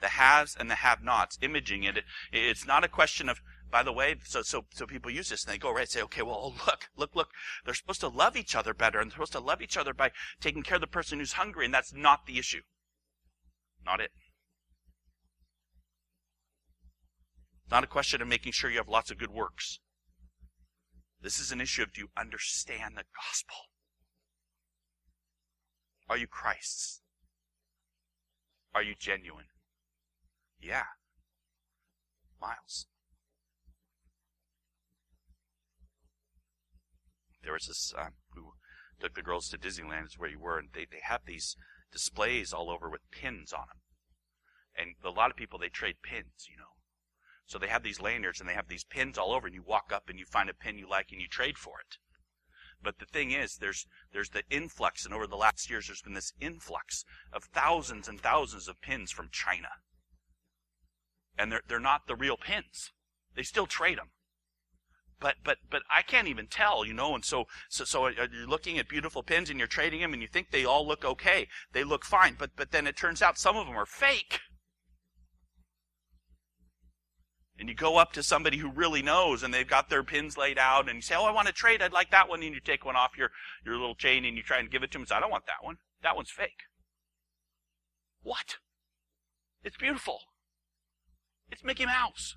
The 0.00 0.10
haves 0.10 0.56
and 0.58 0.70
the 0.70 0.76
have-nots, 0.76 1.36
imaging 1.42 1.82
it. 1.82 2.04
It's 2.32 2.64
not 2.64 2.84
a 2.84 2.88
question 2.88 3.28
of, 3.28 3.40
by 3.72 3.82
the 3.82 3.92
way, 3.92 4.16
so, 4.24 4.42
so, 4.42 4.66
so 4.70 4.86
people 4.86 5.10
use 5.10 5.30
this 5.30 5.44
and 5.44 5.52
they 5.52 5.58
go 5.58 5.72
right 5.72 5.82
and 5.82 5.90
say, 5.90 6.02
okay, 6.02 6.22
well, 6.22 6.54
look, 6.66 6.90
look, 6.96 7.16
look, 7.16 7.30
they're 7.64 7.74
supposed 7.74 8.00
to 8.02 8.08
love 8.08 8.36
each 8.36 8.54
other 8.54 8.72
better 8.72 9.00
and 9.00 9.10
they're 9.10 9.16
supposed 9.16 9.32
to 9.32 9.40
love 9.40 9.60
each 9.60 9.76
other 9.76 9.92
by 9.92 10.12
taking 10.40 10.62
care 10.62 10.76
of 10.76 10.80
the 10.80 10.86
person 10.86 11.18
who's 11.18 11.32
hungry 11.32 11.64
and 11.64 11.74
that's 11.74 11.92
not 11.92 12.26
the 12.26 12.38
issue. 12.38 12.60
Not 13.84 14.00
it. 14.00 14.10
Not 17.70 17.84
a 17.84 17.86
question 17.86 18.20
of 18.20 18.28
making 18.28 18.52
sure 18.52 18.70
you 18.70 18.78
have 18.78 18.88
lots 18.88 19.10
of 19.10 19.18
good 19.18 19.30
works. 19.30 19.78
This 21.22 21.38
is 21.38 21.52
an 21.52 21.60
issue 21.60 21.82
of 21.82 21.92
do 21.92 22.00
you 22.00 22.08
understand 22.16 22.96
the 22.96 23.04
gospel? 23.14 23.56
Are 26.08 26.16
you 26.16 26.26
Christ's? 26.26 27.00
Are 28.74 28.82
you 28.82 28.94
genuine? 28.98 29.46
Yeah. 30.60 30.84
Miles. 32.40 32.86
There 37.42 37.52
was 37.52 37.66
this 37.66 37.94
um, 37.96 38.14
who 38.34 38.52
took 39.00 39.14
the 39.14 39.22
girls 39.22 39.48
to 39.48 39.58
Disneyland, 39.58 40.06
is 40.06 40.18
where 40.18 40.28
you 40.28 40.38
were, 40.38 40.58
and 40.58 40.68
they, 40.74 40.86
they 40.90 41.00
have 41.02 41.22
these 41.26 41.56
displays 41.92 42.52
all 42.52 42.70
over 42.70 42.88
with 42.88 43.10
pins 43.10 43.52
on 43.52 43.66
them. 43.68 43.80
And 44.76 44.94
a 45.04 45.10
lot 45.10 45.30
of 45.30 45.36
people, 45.36 45.58
they 45.58 45.68
trade 45.68 45.96
pins, 46.02 46.46
you 46.48 46.56
know. 46.56 46.76
So 47.46 47.58
they 47.58 47.68
have 47.68 47.82
these 47.82 48.00
lanyards 48.00 48.38
and 48.40 48.48
they 48.48 48.54
have 48.54 48.68
these 48.68 48.84
pins 48.84 49.18
all 49.18 49.32
over 49.32 49.46
and 49.46 49.54
you 49.54 49.62
walk 49.62 49.92
up 49.92 50.08
and 50.08 50.18
you 50.18 50.24
find 50.24 50.48
a 50.48 50.54
pin 50.54 50.78
you 50.78 50.88
like 50.88 51.10
and 51.10 51.20
you 51.20 51.26
trade 51.26 51.58
for 51.58 51.80
it. 51.80 51.98
But 52.82 52.98
the 52.98 53.06
thing 53.06 53.30
is, 53.30 53.56
there's 53.56 53.86
there's 54.12 54.30
the 54.30 54.44
influx, 54.48 55.04
and 55.04 55.12
over 55.12 55.26
the 55.26 55.36
last 55.36 55.68
years, 55.68 55.86
there's 55.86 56.00
been 56.00 56.14
this 56.14 56.32
influx 56.40 57.04
of 57.32 57.44
thousands 57.44 58.08
and 58.08 58.18
thousands 58.18 58.68
of 58.68 58.80
pins 58.80 59.10
from 59.10 59.28
China. 59.30 59.68
And 61.36 61.52
they're 61.52 61.62
they're 61.68 61.78
not 61.78 62.06
the 62.06 62.16
real 62.16 62.38
pins. 62.38 62.92
They 63.34 63.42
still 63.42 63.66
trade 63.66 63.98
them. 63.98 64.12
But 65.20 65.36
but 65.44 65.58
but 65.70 65.82
I 65.90 66.02
can't 66.02 66.28
even 66.28 66.46
tell, 66.46 66.84
you 66.84 66.94
know. 66.94 67.14
And 67.14 67.24
so 67.24 67.44
so 67.68 67.84
so 67.84 68.06
uh, 68.06 68.26
you're 68.32 68.48
looking 68.48 68.78
at 68.78 68.88
beautiful 68.88 69.22
pins 69.22 69.50
and 69.50 69.58
you're 69.58 69.68
trading 69.68 70.00
them, 70.00 70.12
and 70.12 70.22
you 70.22 70.28
think 70.28 70.50
they 70.50 70.64
all 70.64 70.86
look 70.86 71.04
okay. 71.04 71.46
They 71.72 71.84
look 71.84 72.04
fine, 72.04 72.36
but 72.38 72.50
but 72.56 72.70
then 72.72 72.86
it 72.86 72.96
turns 72.96 73.20
out 73.22 73.38
some 73.38 73.56
of 73.56 73.66
them 73.66 73.76
are 73.76 73.86
fake. 73.86 74.40
and 77.60 77.68
you 77.68 77.74
go 77.74 77.98
up 77.98 78.12
to 78.14 78.22
somebody 78.22 78.56
who 78.56 78.70
really 78.70 79.02
knows 79.02 79.42
and 79.42 79.52
they've 79.52 79.68
got 79.68 79.90
their 79.90 80.02
pins 80.02 80.38
laid 80.38 80.58
out 80.58 80.88
and 80.88 80.96
you 80.96 81.02
say, 81.02 81.14
Oh, 81.14 81.26
I 81.26 81.30
want 81.30 81.46
to 81.46 81.52
trade. 81.52 81.82
I'd 81.82 81.92
like 81.92 82.10
that 82.10 82.26
one. 82.26 82.42
And 82.42 82.54
you 82.54 82.60
take 82.60 82.86
one 82.86 82.96
off 82.96 83.18
your, 83.18 83.30
your 83.66 83.74
little 83.74 83.94
chain 83.94 84.24
and 84.24 84.34
you 84.34 84.42
try 84.42 84.58
and 84.58 84.70
give 84.70 84.82
it 84.82 84.90
to 84.92 84.94
them 84.94 85.02
and 85.02 85.08
say, 85.10 85.16
I 85.16 85.20
don't 85.20 85.30
want 85.30 85.44
that 85.44 85.62
one. 85.62 85.76
That 86.02 86.16
one's 86.16 86.30
fake. 86.30 86.62
What? 88.22 88.56
It's 89.62 89.76
beautiful. 89.76 90.20
It's 91.50 91.62
Mickey 91.62 91.84
Mouse. 91.84 92.36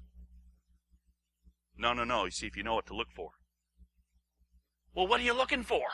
No, 1.77 1.94
no, 1.94 2.03
no. 2.03 2.25
You 2.25 2.32
see, 2.32 2.48
if 2.48 2.56
you 2.56 2.63
know 2.63 2.75
what 2.75 2.86
to 2.88 2.96
look 2.96 3.12
for. 3.15 3.32
Well, 4.96 5.08
what 5.08 5.20
are 5.20 5.24
you 5.24 5.34
looking 5.34 5.63
for? 5.63 5.86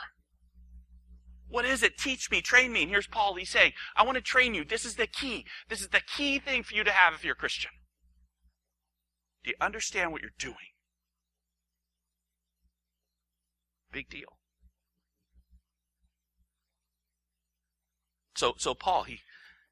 What 1.48 1.64
is 1.64 1.82
it? 1.82 1.98
Teach 1.98 2.30
me, 2.30 2.40
train 2.40 2.72
me. 2.72 2.82
And 2.82 2.90
here's 2.90 3.06
Paul. 3.06 3.34
He's 3.34 3.50
saying, 3.50 3.72
I 3.96 4.04
want 4.04 4.16
to 4.16 4.22
train 4.22 4.54
you. 4.54 4.64
This 4.64 4.84
is 4.84 4.94
the 4.94 5.06
key. 5.06 5.44
This 5.68 5.80
is 5.80 5.88
the 5.88 6.00
key 6.00 6.38
thing 6.38 6.62
for 6.62 6.74
you 6.74 6.84
to 6.84 6.92
have 6.92 7.14
if 7.14 7.24
you're 7.24 7.32
a 7.32 7.36
Christian. 7.36 7.72
Do 9.42 9.50
you 9.50 9.56
understand 9.60 10.12
what 10.12 10.20
you're 10.20 10.30
doing? 10.38 10.56
Big 13.90 14.08
deal. 14.08 14.38
So, 18.36 18.54
so 18.56 18.74
Paul, 18.74 19.04
he, 19.04 19.20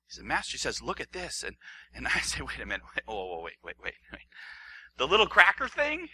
he's 0.09 0.19
a 0.19 0.25
master 0.25 0.53
He 0.53 0.59
says, 0.59 0.83
look 0.83 1.01
at 1.01 1.13
this. 1.13 1.45
And, 1.47 1.57
and 1.95 2.09
I 2.15 2.21
say, 2.21 2.41
wait 2.41 2.61
a 2.61 2.67
minute. 2.67 2.83
Wait, 2.97 3.05
oh, 3.07 3.43
wait, 3.43 3.55
wait, 3.63 3.77
wait, 3.83 3.95
wait. 4.13 4.23
The 4.97 5.07
little 5.07 5.27
cracker 5.27 5.69
thing? 5.69 6.09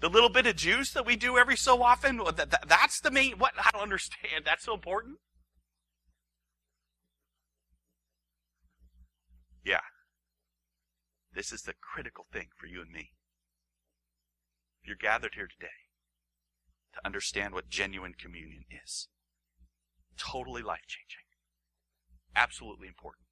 The 0.00 0.08
little 0.08 0.28
bit 0.28 0.46
of 0.46 0.56
juice 0.56 0.92
that 0.92 1.06
we 1.06 1.16
do 1.16 1.38
every 1.38 1.56
so 1.56 1.82
often? 1.82 2.18
That, 2.18 2.50
that, 2.50 2.68
that's 2.68 3.00
the 3.00 3.10
main, 3.10 3.38
what? 3.38 3.52
I 3.56 3.70
don't 3.70 3.82
understand. 3.82 4.44
That's 4.44 4.64
so 4.64 4.74
important? 4.74 5.18
Yeah. 9.64 9.80
This 11.34 11.52
is 11.52 11.62
the 11.62 11.74
critical 11.80 12.26
thing 12.32 12.48
for 12.58 12.66
you 12.66 12.82
and 12.82 12.90
me. 12.90 13.12
If 14.82 14.88
you're 14.88 14.96
gathered 14.96 15.34
here 15.34 15.46
today 15.46 15.68
to 16.94 17.06
understand 17.06 17.54
what 17.54 17.68
genuine 17.70 18.14
communion 18.18 18.64
is, 18.84 19.08
totally 20.18 20.62
life 20.62 20.86
changing, 20.88 21.24
absolutely 22.34 22.88
important. 22.88 23.26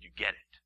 You 0.00 0.10
get 0.16 0.30
it. 0.30 0.61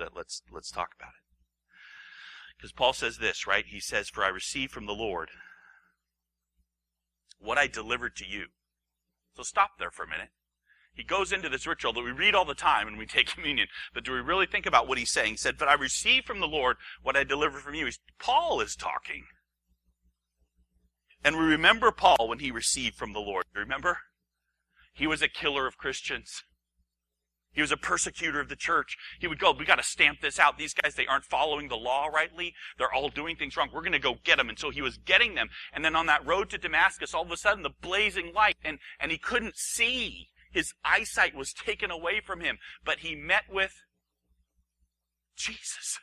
Let, 0.00 0.16
let's 0.16 0.42
let's 0.50 0.70
talk 0.70 0.90
about 0.98 1.10
it. 1.10 2.56
Because 2.56 2.72
Paul 2.72 2.92
says 2.92 3.18
this, 3.18 3.46
right? 3.46 3.64
He 3.66 3.80
says, 3.80 4.08
"For 4.08 4.24
I 4.24 4.28
received 4.28 4.72
from 4.72 4.86
the 4.86 4.92
Lord 4.92 5.30
what 7.38 7.58
I 7.58 7.66
delivered 7.66 8.16
to 8.16 8.26
you." 8.26 8.46
So 9.36 9.42
stop 9.42 9.72
there 9.78 9.90
for 9.90 10.04
a 10.04 10.08
minute. 10.08 10.30
He 10.92 11.04
goes 11.04 11.32
into 11.32 11.48
this 11.48 11.66
ritual 11.66 11.92
that 11.92 12.02
we 12.02 12.10
read 12.10 12.34
all 12.34 12.44
the 12.44 12.54
time 12.54 12.86
when 12.86 12.96
we 12.96 13.06
take 13.06 13.26
communion. 13.34 13.68
But 13.94 14.04
do 14.04 14.12
we 14.12 14.20
really 14.20 14.46
think 14.46 14.66
about 14.66 14.88
what 14.88 14.98
he's 14.98 15.10
saying? 15.10 15.32
He 15.32 15.36
said, 15.36 15.56
But 15.56 15.68
I 15.68 15.74
received 15.74 16.26
from 16.26 16.40
the 16.40 16.48
Lord 16.48 16.76
what 17.02 17.16
I 17.16 17.24
delivered 17.24 17.62
from 17.62 17.74
you. 17.74 17.86
He's, 17.86 18.00
Paul 18.18 18.60
is 18.60 18.76
talking. 18.76 19.24
And 21.22 21.36
we 21.36 21.44
remember 21.44 21.90
Paul 21.92 22.28
when 22.28 22.38
he 22.38 22.50
received 22.50 22.96
from 22.96 23.12
the 23.12 23.20
Lord. 23.20 23.44
Remember? 23.54 23.98
He 24.92 25.06
was 25.06 25.22
a 25.22 25.28
killer 25.28 25.66
of 25.66 25.78
Christians. 25.78 26.42
He 27.52 27.60
was 27.60 27.72
a 27.72 27.76
persecutor 27.76 28.40
of 28.40 28.48
the 28.48 28.56
church. 28.56 28.96
He 29.18 29.26
would 29.26 29.40
go, 29.40 29.52
we 29.52 29.64
got 29.64 29.76
to 29.76 29.82
stamp 29.82 30.20
this 30.20 30.38
out. 30.38 30.56
These 30.56 30.74
guys, 30.74 30.94
they 30.94 31.06
aren't 31.06 31.24
following 31.24 31.68
the 31.68 31.76
law 31.76 32.06
rightly. 32.06 32.54
They're 32.78 32.92
all 32.92 33.08
doing 33.08 33.36
things 33.36 33.56
wrong. 33.56 33.70
We're 33.72 33.80
going 33.80 33.92
to 33.92 33.98
go 33.98 34.16
get 34.22 34.38
them. 34.38 34.48
And 34.48 34.58
so 34.58 34.70
he 34.70 34.82
was 34.82 34.98
getting 34.98 35.34
them. 35.34 35.48
And 35.72 35.84
then 35.84 35.96
on 35.96 36.06
that 36.06 36.24
road 36.24 36.50
to 36.50 36.58
Damascus, 36.58 37.12
all 37.12 37.22
of 37.22 37.30
a 37.30 37.36
sudden, 37.36 37.62
the 37.62 37.70
blazing 37.70 38.32
light, 38.34 38.56
and, 38.64 38.78
and 39.00 39.10
he 39.10 39.18
couldn't 39.18 39.56
see. 39.56 40.28
His 40.52 40.72
eyesight 40.84 41.34
was 41.34 41.52
taken 41.52 41.90
away 41.90 42.20
from 42.24 42.40
him, 42.40 42.58
but 42.84 43.00
he 43.00 43.14
met 43.14 43.44
with 43.50 43.72
Jesus. 45.36 45.98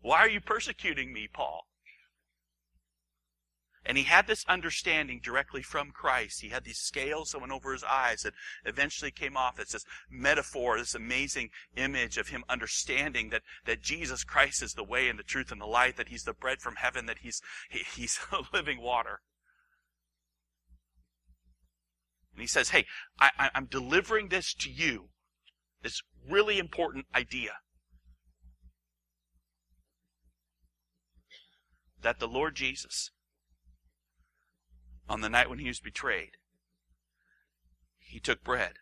Why 0.00 0.18
are 0.18 0.28
you 0.28 0.40
persecuting 0.40 1.12
me, 1.12 1.28
Paul? 1.32 1.66
And 3.86 3.96
he 3.96 4.04
had 4.04 4.26
this 4.26 4.44
understanding 4.48 5.20
directly 5.22 5.62
from 5.62 5.92
Christ. 5.92 6.40
He 6.40 6.48
had 6.48 6.64
these 6.64 6.80
scales 6.80 7.30
that 7.30 7.38
went 7.38 7.52
over 7.52 7.72
his 7.72 7.84
eyes 7.84 8.22
that 8.22 8.34
eventually 8.64 9.12
came 9.12 9.36
off. 9.36 9.60
It's 9.60 9.72
this 9.72 9.84
metaphor, 10.10 10.76
this 10.76 10.96
amazing 10.96 11.50
image 11.76 12.18
of 12.18 12.28
him 12.28 12.42
understanding 12.48 13.30
that, 13.30 13.42
that 13.64 13.82
Jesus 13.82 14.24
Christ 14.24 14.60
is 14.60 14.72
the 14.72 14.82
way 14.82 15.08
and 15.08 15.16
the 15.16 15.22
truth 15.22 15.52
and 15.52 15.60
the 15.60 15.66
light, 15.66 15.96
that 15.96 16.08
he's 16.08 16.24
the 16.24 16.32
bread 16.32 16.60
from 16.60 16.74
heaven, 16.76 17.06
that 17.06 17.18
he's, 17.18 17.40
he, 17.70 17.84
he's 17.94 18.18
living 18.52 18.82
water. 18.82 19.20
And 22.32 22.42
he 22.42 22.48
says, 22.48 22.70
Hey, 22.70 22.86
I, 23.20 23.50
am 23.54 23.66
delivering 23.66 24.28
this 24.28 24.52
to 24.54 24.70
you. 24.70 25.10
This 25.82 26.02
really 26.28 26.58
important 26.58 27.06
idea. 27.14 27.52
That 32.02 32.18
the 32.18 32.28
Lord 32.28 32.56
Jesus, 32.56 33.10
on 35.08 35.20
the 35.20 35.28
night 35.28 35.48
when 35.48 35.58
he 35.58 35.68
was 35.68 35.80
betrayed, 35.80 36.32
he 37.98 38.20
took 38.20 38.42
bread. 38.42 38.74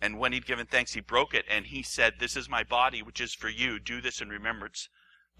And 0.00 0.18
when 0.18 0.32
he'd 0.32 0.46
given 0.46 0.66
thanks, 0.66 0.92
he 0.92 1.00
broke 1.00 1.34
it 1.34 1.44
and 1.50 1.66
he 1.66 1.82
said, 1.82 2.14
This 2.18 2.36
is 2.36 2.48
my 2.48 2.62
body, 2.62 3.02
which 3.02 3.20
is 3.20 3.34
for 3.34 3.48
you. 3.48 3.80
Do 3.80 4.00
this 4.00 4.20
in 4.20 4.28
remembrance 4.28 4.88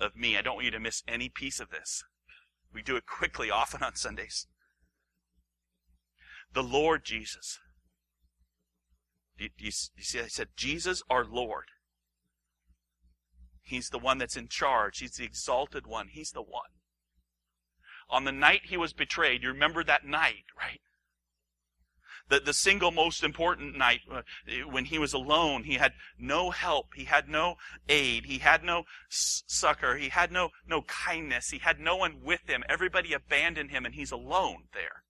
of 0.01 0.17
me. 0.17 0.37
I 0.37 0.43
don't 0.43 0.57
want 0.57 0.65
you 0.65 0.73
to 0.73 0.81
miss 0.81 1.05
any 1.07 1.29
piece 1.29 1.61
of 1.61 1.71
this. 1.71 2.03
We 2.75 2.83
do 2.83 2.97
it 2.97 3.07
quickly, 3.07 3.51
often 3.51 3.83
on 3.83 3.95
Sundays 3.95 4.47
the 6.53 6.63
Lord 6.63 7.05
Jesus. 7.05 7.59
You, 9.37 9.51
you, 9.59 9.71
see, 9.71 10.21
I 10.21 10.27
said, 10.27 10.49
Jesus 10.57 11.03
our 11.09 11.25
Lord. 11.25 11.67
He's 13.63 13.91
the 13.91 13.99
one 13.99 14.19
that's 14.19 14.37
in 14.37 14.49
charge. 14.49 14.99
He's 14.99 15.13
the 15.13 15.25
exalted 15.25 15.87
one. 15.87 16.09
He's 16.09 16.31
the 16.31 16.43
one. 16.43 16.71
On 18.11 18.25
the 18.25 18.33
night 18.33 18.63
he 18.65 18.77
was 18.77 18.93
betrayed, 18.93 19.43
you 19.43 19.49
remember 19.49 19.85
that 19.85 20.07
night, 20.07 20.45
right? 20.57 20.81
The, 22.29 22.41
the 22.41 22.55
single 22.55 22.91
most 22.91 23.23
important 23.23 23.77
night 23.77 24.01
uh, 24.11 24.23
when 24.71 24.87
he 24.87 24.99
was 24.99 25.15
alone. 25.15 25.65
He 25.65 25.75
had 25.75 25.93
no 26.19 26.51
help. 26.51 26.89
He 26.95 27.05
had 27.05 27.29
no 27.29 27.57
aid. 27.89 28.27
He 28.27 28.39
had 28.39 28.63
no 28.63 28.85
succor. 29.09 29.97
He 29.97 30.11
had 30.11 30.31
no, 30.31 30.51
no 30.67 30.83
kindness. 30.83 31.49
He 31.49 31.59
had 31.59 31.81
no 31.81 31.97
one 31.97 32.21
with 32.23 32.49
him. 32.49 32.65
Everybody 32.69 33.13
abandoned 33.13 33.71
him 33.71 33.87
and 33.87 33.95
he's 33.95 34.13
alone 34.13 34.65
there. 34.75 35.05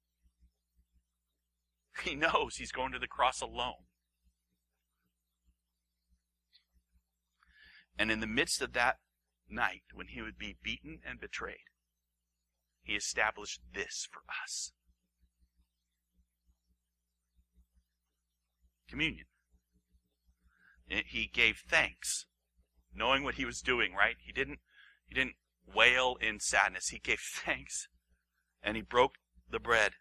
He 2.05 2.15
knows 2.15 2.57
he's 2.57 2.71
going 2.71 2.93
to 2.93 2.99
the 3.01 3.09
cross 3.09 3.41
alone. 3.41 3.87
And 7.99 8.13
in 8.13 8.21
the 8.21 8.29
midst 8.29 8.63
of 8.63 8.73
that 8.75 8.99
night, 9.49 9.83
when 9.93 10.09
he 10.09 10.23
would 10.23 10.39
be 10.39 10.57
beaten 10.63 11.01
and 11.05 11.21
betrayed, 11.21 11.57
he 12.89 12.95
established 12.95 13.61
this 13.73 14.09
for 14.11 14.23
us 14.43 14.73
communion. 18.89 19.27
Eh, 20.91 21.03
he 21.07 21.27
gave 21.27 21.63
thanks, 21.69 22.27
knowing 22.95 23.23
what 23.23 23.35
he 23.35 23.45
was 23.45 23.61
doing, 23.61 23.93
right? 23.95 24.17
He 24.25 24.33
didn't, 24.33 24.61
he 25.07 25.15
didn't 25.15 25.37
wail 25.67 26.17
in 26.21 26.41
sadness. 26.41 26.89
He 26.89 26.99
gave 26.99 27.21
thanks 27.45 27.89
and 28.63 28.77
he 28.77 28.83
broke 28.83 29.17
the 29.49 29.61
bread 29.61 29.93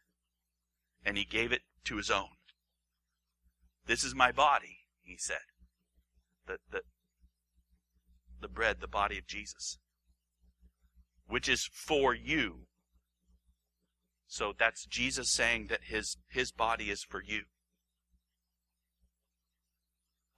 and 1.06 1.18
he 1.18 1.26
gave 1.26 1.52
it 1.52 1.62
to 1.86 1.98
his 1.98 2.10
own. 2.10 2.30
This 3.86 4.04
is 4.04 4.16
my 4.16 4.32
body, 4.32 4.80
he 5.02 5.18
said. 5.18 5.38
The, 6.46 6.58
the, 6.72 6.82
the 8.42 8.48
bread, 8.48 8.78
the 8.80 8.88
body 8.88 9.18
of 9.18 9.28
Jesus, 9.28 9.78
which 11.28 11.48
is 11.48 11.70
for 11.72 12.14
you. 12.14 12.68
So 14.28 14.54
that's 14.58 14.86
Jesus 14.86 15.30
saying 15.30 15.68
that 15.70 15.86
his, 15.86 16.18
his 16.30 16.52
body 16.52 16.90
is 16.90 17.04
for 17.04 17.22
you. 17.24 17.44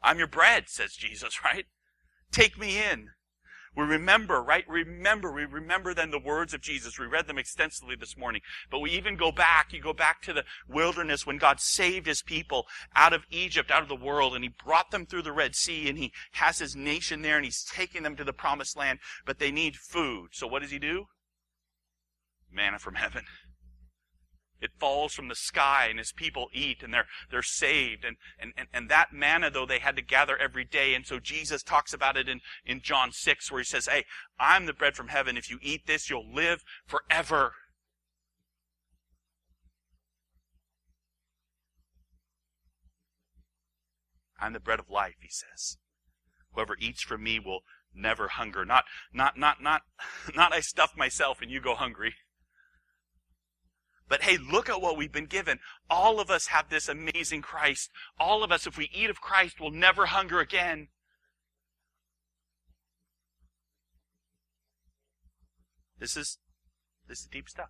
I'm 0.01 0.17
your 0.17 0.27
bread, 0.27 0.69
says 0.69 0.93
Jesus, 0.93 1.43
right? 1.43 1.65
Take 2.31 2.58
me 2.58 2.77
in. 2.77 3.10
We 3.75 3.86
remember, 3.86 4.41
right? 4.41 4.67
Remember, 4.67 5.31
we 5.31 5.46
remember 5.46 5.93
then 5.93 6.12
the 6.12 6.19
words 6.19 6.53
of 6.53 6.62
Jesus. 6.62 6.98
We 6.98 7.05
read 7.05 7.27
them 7.27 7.38
extensively 7.38 7.96
this 7.96 8.17
morning. 8.17 8.41
But 8.69 8.79
we 8.79 8.91
even 8.91 9.15
go 9.15 9.31
back, 9.31 9.72
you 9.72 9.81
go 9.81 9.93
back 9.93 10.22
to 10.24 10.34
the 10.34 10.43
wilderness 10.67 11.25
when 11.25 11.38
God 11.38 11.60
saved 11.60 12.08
his 12.08 12.24
people 12.24 12.67
out 12.96 13.13
of 13.13 13.25
Egypt, 13.29 13.69
out 13.72 13.84
of 13.84 13.88
the 13.88 13.96
world, 13.96 14.34
and 14.34 14.43
he 14.43 14.50
brought 14.65 14.91
them 14.91 15.05
through 15.05 15.22
the 15.22 15.31
Red 15.31 15.55
Sea, 15.55 15.88
and 15.88 15.98
he 15.98 16.12
has 16.34 16.60
his 16.60 16.75
nation 16.75 17.22
there, 17.22 17.36
and 17.36 17.46
he's 17.46 17.63
taking 17.63 18.03
them 18.03 18.15
to 18.15 18.24
the 18.24 18.34
promised 18.34 18.75
land, 18.75 19.00
but 19.25 19.39
they 19.39 19.51
need 19.51 19.75
food. 19.75 20.29
So 20.34 20.48
what 20.48 20.62
does 20.62 20.72
he 20.72 20.79
do? 20.79 21.05
Manna 22.51 22.79
from 22.79 22.96
heaven. 22.96 23.25
It 24.62 24.72
falls 24.78 25.13
from 25.13 25.30
the 25.30 25.36
sky 25.36 25.88
and 25.89 25.98
his 25.98 26.12
people 26.12 26.50
eat 26.54 26.84
and 26.84 26.94
they're, 26.94 27.08
they're 27.32 27.42
saved. 27.42 28.04
And, 28.04 28.18
and, 28.39 28.54
and, 28.58 28.68
and 28.74 28.89
that 28.89 29.13
manna, 29.13 29.50
though, 29.50 29.66
they 29.66 29.80
had 29.80 29.96
to 29.96 30.01
gather 30.01 30.38
every 30.38 30.66
day. 30.66 30.94
And 30.94 31.06
so 31.06 31.20
Jesus 31.20 31.63
talks 31.63 31.94
about 31.94 32.18
it 32.18 32.28
in, 32.28 32.42
in 32.66 32.82
John 32.82 33.12
6 33.12 33.51
where 33.51 33.62
he 33.62 33.66
says, 33.66 33.88
Hey, 33.88 34.04
I'm 34.39 34.66
the 34.66 34.74
bread 34.74 34.96
from 34.96 35.08
heaven. 35.08 35.38
If 35.38 35.50
you 35.50 35.60
eat 35.62 35.88
this, 35.88 36.10
you'll 36.10 36.32
live 36.32 36.63
forever. 36.86 37.54
I'm 44.42 44.54
the 44.54 44.60
bread 44.60 44.80
of 44.80 44.89
life, 44.89 45.16
he 45.22 45.30
says. 45.30 45.78
Whoever 46.54 46.75
eats 46.80 47.01
from 47.01 47.24
me 47.24 47.39
will 47.39 47.62
never 47.94 48.30
hunger. 48.30 48.66
Not, 48.66 48.86
not, 49.13 49.38
not, 49.38 49.62
not, 49.62 49.82
not 50.36 50.54
I 50.54 50.60
stuff 50.62 50.98
myself 50.98 51.42
and 51.42 51.51
you 51.51 51.62
go 51.62 51.75
hungry. 51.75 52.16
But 54.10 54.24
hey, 54.24 54.38
look 54.38 54.68
at 54.68 54.82
what 54.82 54.98
we've 54.98 55.12
been 55.12 55.28
given. 55.28 55.60
All 55.89 56.20
of 56.20 56.32
us 56.32 56.48
have 56.48 56.70
this 56.70 56.89
amazing 56.89 57.44
Christ. 57.44 57.92
All 58.20 58.44
of 58.44 58.51
us, 58.51 58.66
if 58.66 58.78
we 58.78 58.89
eat 58.92 59.10
of 59.10 59.22
Christ, 59.22 59.62
will 59.62 59.72
never 59.72 60.08
hunger 60.08 60.39
again. 60.39 60.88
This 66.00 66.18
is, 66.18 66.39
this 67.08 67.20
is 67.20 67.28
deep 67.28 67.48
stuff. 67.48 67.70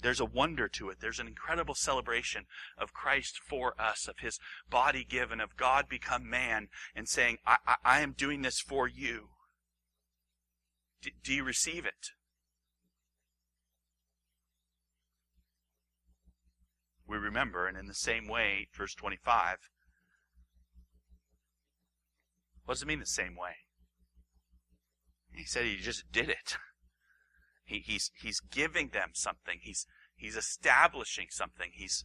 There's 0.00 0.20
a 0.20 0.24
wonder 0.24 0.66
to 0.68 0.88
it. 0.88 0.98
There's 1.00 1.20
an 1.20 1.28
incredible 1.28 1.74
celebration 1.74 2.46
of 2.76 2.92
Christ 2.92 3.38
for 3.38 3.80
us, 3.80 4.08
of 4.08 4.18
His 4.20 4.40
body 4.68 5.04
given, 5.04 5.40
of 5.40 5.56
God 5.56 5.88
become 5.88 6.28
man, 6.28 6.68
and 6.94 7.08
saying, 7.08 7.38
I, 7.46 7.58
I, 7.66 7.74
I 7.84 8.00
am 8.00 8.12
doing 8.12 8.42
this 8.42 8.60
for 8.60 8.88
you. 8.88 9.28
D- 11.02 11.12
do 11.22 11.32
you 11.32 11.44
receive 11.44 11.84
it? 11.84 12.10
We 17.12 17.18
remember, 17.18 17.66
and 17.66 17.76
in 17.76 17.86
the 17.86 17.94
same 17.94 18.26
way, 18.26 18.66
verse 18.74 18.94
25, 18.94 19.58
what 22.64 22.74
does 22.74 22.82
it 22.82 22.88
mean 22.88 23.00
the 23.00 23.06
same 23.06 23.36
way? 23.36 23.56
He 25.30 25.44
said 25.44 25.66
he 25.66 25.76
just 25.76 26.10
did 26.10 26.28
it. 26.28 26.56
He, 27.64 27.78
he's, 27.78 28.10
he's 28.20 28.40
giving 28.40 28.88
them 28.88 29.10
something. 29.14 29.60
He's, 29.62 29.86
he's 30.16 30.36
establishing 30.36 31.28
something. 31.30 31.70
He's, 31.72 32.04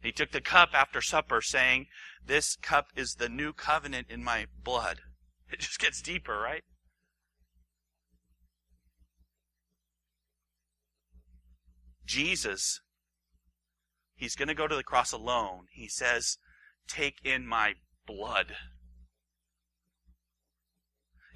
he 0.00 0.10
took 0.10 0.32
the 0.32 0.40
cup 0.40 0.70
after 0.72 1.02
supper 1.02 1.42
saying, 1.42 1.86
this 2.24 2.56
cup 2.56 2.86
is 2.96 3.16
the 3.16 3.28
new 3.28 3.52
covenant 3.52 4.06
in 4.08 4.24
my 4.24 4.46
blood. 4.64 5.00
It 5.52 5.60
just 5.60 5.78
gets 5.78 6.00
deeper, 6.00 6.40
right? 6.40 6.64
Jesus, 12.10 12.80
he's 14.16 14.34
going 14.34 14.48
to 14.48 14.54
go 14.54 14.66
to 14.66 14.74
the 14.74 14.82
cross 14.82 15.12
alone. 15.12 15.66
He 15.70 15.86
says, 15.86 16.38
Take 16.88 17.18
in 17.22 17.46
my 17.46 17.74
blood. 18.04 18.56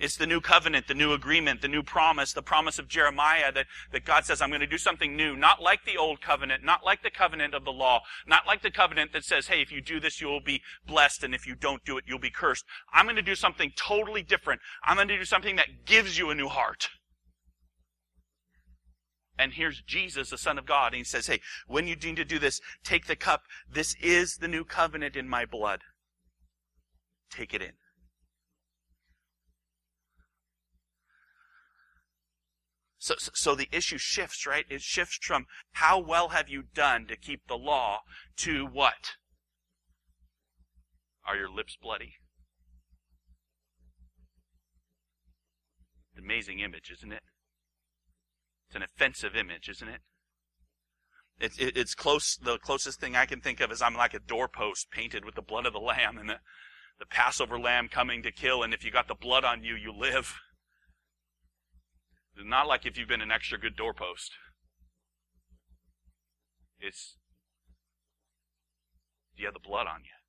It's 0.00 0.16
the 0.16 0.26
new 0.26 0.40
covenant, 0.40 0.88
the 0.88 0.94
new 0.94 1.12
agreement, 1.12 1.62
the 1.62 1.68
new 1.68 1.84
promise, 1.84 2.32
the 2.32 2.42
promise 2.42 2.80
of 2.80 2.88
Jeremiah 2.88 3.52
that, 3.52 3.66
that 3.92 4.04
God 4.04 4.24
says, 4.24 4.42
I'm 4.42 4.48
going 4.48 4.62
to 4.62 4.66
do 4.66 4.76
something 4.76 5.14
new. 5.14 5.36
Not 5.36 5.62
like 5.62 5.84
the 5.84 5.96
old 5.96 6.20
covenant, 6.20 6.64
not 6.64 6.84
like 6.84 7.04
the 7.04 7.10
covenant 7.10 7.54
of 7.54 7.64
the 7.64 7.70
law, 7.70 8.00
not 8.26 8.44
like 8.44 8.62
the 8.62 8.72
covenant 8.72 9.12
that 9.12 9.22
says, 9.22 9.46
hey, 9.46 9.62
if 9.62 9.70
you 9.70 9.80
do 9.80 10.00
this, 10.00 10.20
you'll 10.20 10.40
be 10.40 10.60
blessed, 10.84 11.22
and 11.22 11.36
if 11.36 11.46
you 11.46 11.54
don't 11.54 11.84
do 11.84 11.96
it, 11.98 12.04
you'll 12.08 12.18
be 12.18 12.30
cursed. 12.30 12.64
I'm 12.92 13.06
going 13.06 13.14
to 13.14 13.22
do 13.22 13.36
something 13.36 13.70
totally 13.76 14.24
different. 14.24 14.60
I'm 14.82 14.96
going 14.96 15.06
to 15.06 15.16
do 15.16 15.24
something 15.24 15.54
that 15.54 15.86
gives 15.86 16.18
you 16.18 16.30
a 16.30 16.34
new 16.34 16.48
heart. 16.48 16.88
And 19.38 19.54
here's 19.54 19.82
Jesus, 19.82 20.30
the 20.30 20.38
Son 20.38 20.58
of 20.58 20.66
God, 20.66 20.92
and 20.92 20.98
he 20.98 21.04
says, 21.04 21.26
Hey, 21.26 21.40
when 21.66 21.88
you 21.88 21.96
need 21.96 22.16
to 22.16 22.24
do 22.24 22.38
this, 22.38 22.60
take 22.84 23.06
the 23.06 23.16
cup. 23.16 23.42
This 23.70 23.96
is 24.00 24.36
the 24.36 24.48
new 24.48 24.64
covenant 24.64 25.16
in 25.16 25.28
my 25.28 25.44
blood. 25.44 25.80
Take 27.30 27.52
it 27.52 27.62
in. 27.62 27.72
So, 32.98 33.16
so 33.18 33.54
the 33.54 33.68
issue 33.70 33.98
shifts, 33.98 34.46
right? 34.46 34.64
It 34.70 34.80
shifts 34.80 35.18
from 35.20 35.44
how 35.72 35.98
well 35.98 36.28
have 36.28 36.48
you 36.48 36.62
done 36.62 37.06
to 37.08 37.16
keep 37.16 37.46
the 37.48 37.58
law 37.58 38.00
to 38.38 38.64
what? 38.64 39.16
Are 41.26 41.36
your 41.36 41.50
lips 41.50 41.76
bloody? 41.80 42.14
An 46.16 46.24
Amazing 46.24 46.60
image, 46.60 46.90
isn't 46.90 47.12
it? 47.12 47.22
It's 48.68 48.76
an 48.76 48.82
offensive 48.82 49.36
image, 49.36 49.68
isn't 49.68 49.88
it? 49.88 50.00
It's, 51.38 51.58
it, 51.58 51.76
it's 51.76 51.94
close. 51.94 52.36
The 52.36 52.58
closest 52.58 53.00
thing 53.00 53.16
I 53.16 53.26
can 53.26 53.40
think 53.40 53.60
of 53.60 53.72
is 53.72 53.82
I'm 53.82 53.94
like 53.94 54.14
a 54.14 54.20
doorpost 54.20 54.90
painted 54.90 55.24
with 55.24 55.34
the 55.34 55.42
blood 55.42 55.66
of 55.66 55.72
the 55.72 55.80
lamb 55.80 56.18
and 56.18 56.28
the, 56.28 56.38
the 56.98 57.06
Passover 57.06 57.58
lamb 57.58 57.88
coming 57.88 58.22
to 58.22 58.32
kill. 58.32 58.62
And 58.62 58.72
if 58.72 58.84
you 58.84 58.90
got 58.90 59.08
the 59.08 59.14
blood 59.14 59.44
on 59.44 59.64
you, 59.64 59.74
you 59.74 59.92
live. 59.92 60.34
It's 62.36 62.46
not 62.46 62.66
like 62.66 62.86
if 62.86 62.96
you've 62.96 63.08
been 63.08 63.20
an 63.20 63.30
extra 63.30 63.58
good 63.58 63.76
doorpost. 63.76 64.32
It's, 66.78 67.16
you 69.36 69.46
have 69.46 69.54
the 69.54 69.60
blood 69.60 69.86
on 69.86 70.00
you? 70.04 70.23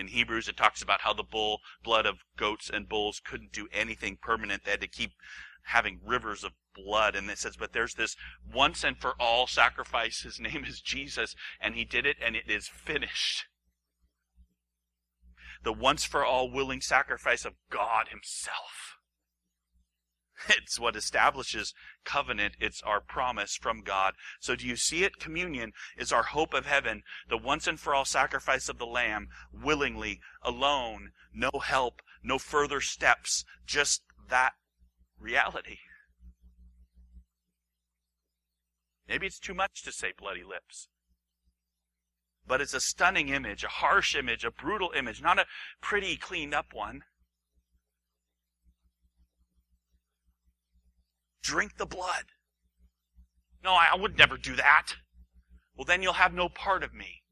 In 0.00 0.08
Hebrews, 0.08 0.48
it 0.48 0.56
talks 0.56 0.80
about 0.80 1.02
how 1.02 1.12
the 1.12 1.22
bull 1.22 1.60
blood 1.84 2.06
of 2.06 2.24
goats 2.34 2.70
and 2.72 2.88
bulls 2.88 3.20
couldn't 3.22 3.52
do 3.52 3.68
anything 3.70 4.16
permanent. 4.16 4.64
They 4.64 4.70
had 4.70 4.80
to 4.80 4.88
keep 4.88 5.12
having 5.64 6.00
rivers 6.02 6.42
of 6.42 6.52
blood. 6.74 7.14
And 7.14 7.28
it 7.28 7.36
says, 7.36 7.58
but 7.58 7.74
there's 7.74 7.92
this 7.94 8.16
once 8.50 8.82
and 8.82 8.96
for 8.96 9.14
all 9.20 9.46
sacrifice. 9.46 10.22
His 10.22 10.40
name 10.40 10.64
is 10.64 10.80
Jesus, 10.80 11.34
and 11.60 11.74
he 11.74 11.84
did 11.84 12.06
it, 12.06 12.16
and 12.24 12.34
it 12.34 12.48
is 12.48 12.66
finished. 12.66 13.44
The 15.62 15.72
once 15.74 16.04
for 16.04 16.24
all 16.24 16.50
willing 16.50 16.80
sacrifice 16.80 17.44
of 17.44 17.52
God 17.70 18.08
Himself. 18.08 18.96
It's 20.48 20.78
what 20.78 20.96
establishes 20.96 21.74
covenant. 22.04 22.56
It's 22.60 22.82
our 22.82 23.00
promise 23.00 23.56
from 23.56 23.82
God. 23.82 24.14
So 24.40 24.56
do 24.56 24.66
you 24.66 24.76
see 24.76 25.04
it? 25.04 25.18
Communion 25.18 25.72
is 25.96 26.12
our 26.12 26.22
hope 26.22 26.54
of 26.54 26.66
heaven, 26.66 27.02
the 27.28 27.38
once 27.38 27.66
and 27.66 27.78
for 27.78 27.94
all 27.94 28.04
sacrifice 28.04 28.68
of 28.68 28.78
the 28.78 28.86
Lamb, 28.86 29.28
willingly, 29.52 30.20
alone, 30.42 31.12
no 31.32 31.50
help, 31.62 32.02
no 32.22 32.38
further 32.38 32.80
steps, 32.80 33.44
just 33.66 34.02
that 34.28 34.52
reality. 35.18 35.78
Maybe 39.08 39.26
it's 39.26 39.40
too 39.40 39.54
much 39.54 39.82
to 39.82 39.92
say 39.92 40.12
bloody 40.16 40.44
lips. 40.44 40.88
But 42.46 42.60
it's 42.60 42.74
a 42.74 42.80
stunning 42.80 43.28
image, 43.28 43.64
a 43.64 43.68
harsh 43.68 44.14
image, 44.14 44.44
a 44.44 44.50
brutal 44.50 44.92
image, 44.96 45.20
not 45.20 45.38
a 45.38 45.46
pretty, 45.80 46.16
cleaned 46.16 46.54
up 46.54 46.72
one. 46.72 47.02
Drink 51.42 51.76
the 51.76 51.86
blood. 51.86 52.26
No, 53.62 53.72
I 53.72 53.96
would 53.96 54.16
never 54.16 54.36
do 54.36 54.56
that. 54.56 54.94
Well, 55.74 55.84
then 55.84 56.02
you'll 56.02 56.14
have 56.14 56.32
no 56.32 56.48
part 56.48 56.82
of 56.82 56.94
me. 56.94 57.22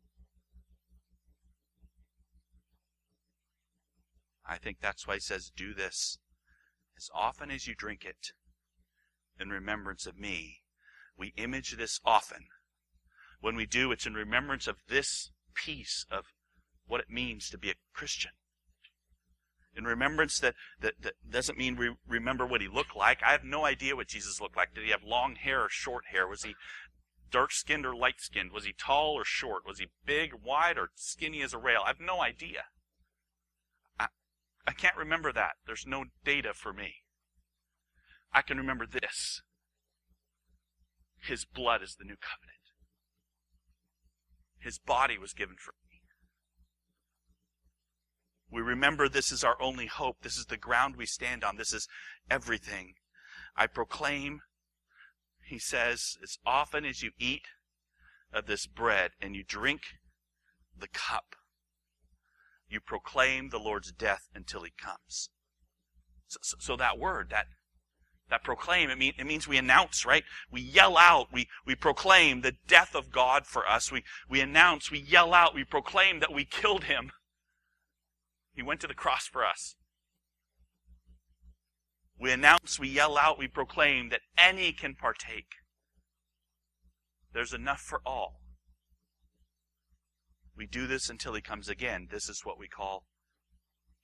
I 4.46 4.56
think 4.56 4.78
that's 4.80 5.06
why 5.06 5.14
he 5.14 5.20
says, 5.20 5.52
Do 5.54 5.74
this 5.74 6.18
as 6.96 7.10
often 7.14 7.50
as 7.50 7.66
you 7.66 7.74
drink 7.74 8.04
it 8.04 8.32
in 9.38 9.50
remembrance 9.50 10.06
of 10.06 10.18
me. 10.18 10.62
We 11.16 11.34
image 11.36 11.76
this 11.76 12.00
often. 12.04 12.46
When 13.40 13.56
we 13.56 13.66
do, 13.66 13.92
it's 13.92 14.06
in 14.06 14.14
remembrance 14.14 14.66
of 14.66 14.78
this 14.88 15.30
piece 15.54 16.06
of 16.10 16.32
what 16.86 17.00
it 17.00 17.10
means 17.10 17.50
to 17.50 17.58
be 17.58 17.70
a 17.70 17.74
Christian 17.92 18.32
in 19.78 19.84
remembrance 19.84 20.40
that, 20.40 20.54
that, 20.80 20.94
that 21.00 21.14
doesn't 21.30 21.56
mean 21.56 21.76
we 21.76 21.94
remember 22.06 22.44
what 22.44 22.60
he 22.60 22.68
looked 22.68 22.96
like. 22.96 23.22
I 23.22 23.30
have 23.30 23.44
no 23.44 23.64
idea 23.64 23.96
what 23.96 24.08
Jesus 24.08 24.40
looked 24.40 24.56
like. 24.56 24.74
Did 24.74 24.84
he 24.84 24.90
have 24.90 25.04
long 25.04 25.36
hair 25.36 25.62
or 25.62 25.68
short 25.70 26.06
hair? 26.10 26.26
Was 26.26 26.42
he 26.42 26.54
dark 27.30 27.52
skinned 27.52 27.86
or 27.86 27.94
light 27.94 28.20
skinned? 28.20 28.52
Was 28.52 28.64
he 28.64 28.72
tall 28.72 29.14
or 29.14 29.24
short? 29.24 29.62
Was 29.66 29.78
he 29.78 29.86
big, 30.04 30.32
wide, 30.44 30.76
or 30.76 30.90
skinny 30.96 31.42
as 31.42 31.54
a 31.54 31.58
rail? 31.58 31.82
I 31.84 31.88
have 31.88 32.00
no 32.00 32.20
idea. 32.20 32.64
I, 33.98 34.08
I 34.66 34.72
can't 34.72 34.96
remember 34.96 35.32
that. 35.32 35.52
There's 35.66 35.86
no 35.86 36.06
data 36.24 36.52
for 36.52 36.72
me. 36.72 36.96
I 38.32 38.42
can 38.42 38.58
remember 38.58 38.86
this. 38.86 39.42
His 41.20 41.44
blood 41.44 41.82
is 41.82 41.96
the 41.98 42.04
new 42.04 42.16
covenant. 42.16 42.58
His 44.58 44.78
body 44.78 45.18
was 45.18 45.32
given 45.32 45.56
for. 45.58 45.74
We 48.50 48.62
remember 48.62 49.08
this 49.08 49.30
is 49.30 49.44
our 49.44 49.60
only 49.60 49.86
hope. 49.86 50.18
This 50.22 50.36
is 50.36 50.46
the 50.46 50.56
ground 50.56 50.96
we 50.96 51.06
stand 51.06 51.44
on. 51.44 51.56
This 51.56 51.72
is 51.72 51.88
everything. 52.30 52.94
I 53.56 53.66
proclaim, 53.66 54.40
he 55.42 55.58
says, 55.58 56.16
as 56.22 56.38
often 56.46 56.84
as 56.84 57.02
you 57.02 57.10
eat 57.18 57.46
of 58.32 58.46
this 58.46 58.66
bread 58.66 59.12
and 59.20 59.34
you 59.34 59.44
drink 59.44 59.82
the 60.76 60.88
cup, 60.88 61.34
you 62.68 62.80
proclaim 62.80 63.48
the 63.48 63.58
Lord's 63.58 63.92
death 63.92 64.28
until 64.34 64.62
he 64.62 64.72
comes. 64.76 65.30
So, 66.26 66.38
so, 66.42 66.56
so 66.60 66.76
that 66.76 66.98
word, 66.98 67.30
that 67.30 67.46
that 68.30 68.44
proclaim, 68.44 68.90
it, 68.90 68.98
mean, 68.98 69.14
it 69.18 69.26
means 69.26 69.48
we 69.48 69.56
announce, 69.56 70.04
right? 70.04 70.24
We 70.50 70.60
yell 70.60 70.98
out, 70.98 71.28
we, 71.32 71.48
we 71.64 71.74
proclaim 71.74 72.42
the 72.42 72.56
death 72.66 72.94
of 72.94 73.10
God 73.10 73.46
for 73.46 73.66
us. 73.66 73.90
We, 73.90 74.04
we 74.28 74.40
announce, 74.40 74.90
we 74.90 74.98
yell 74.98 75.32
out, 75.32 75.54
we 75.54 75.64
proclaim 75.64 76.20
that 76.20 76.32
we 76.32 76.44
killed 76.44 76.84
him. 76.84 77.10
He 78.58 78.62
went 78.64 78.80
to 78.80 78.88
the 78.88 78.94
cross 78.94 79.28
for 79.28 79.46
us. 79.46 79.76
We 82.18 82.32
announce, 82.32 82.76
we 82.76 82.88
yell 82.88 83.16
out, 83.16 83.38
we 83.38 83.46
proclaim 83.46 84.08
that 84.08 84.22
any 84.36 84.72
can 84.72 84.96
partake. 84.96 85.52
There's 87.32 87.52
enough 87.52 87.78
for 87.78 88.00
all. 88.04 88.40
We 90.56 90.66
do 90.66 90.88
this 90.88 91.08
until 91.08 91.34
he 91.34 91.40
comes 91.40 91.68
again. 91.68 92.08
This 92.10 92.28
is 92.28 92.40
what 92.44 92.58
we 92.58 92.66
call 92.66 93.04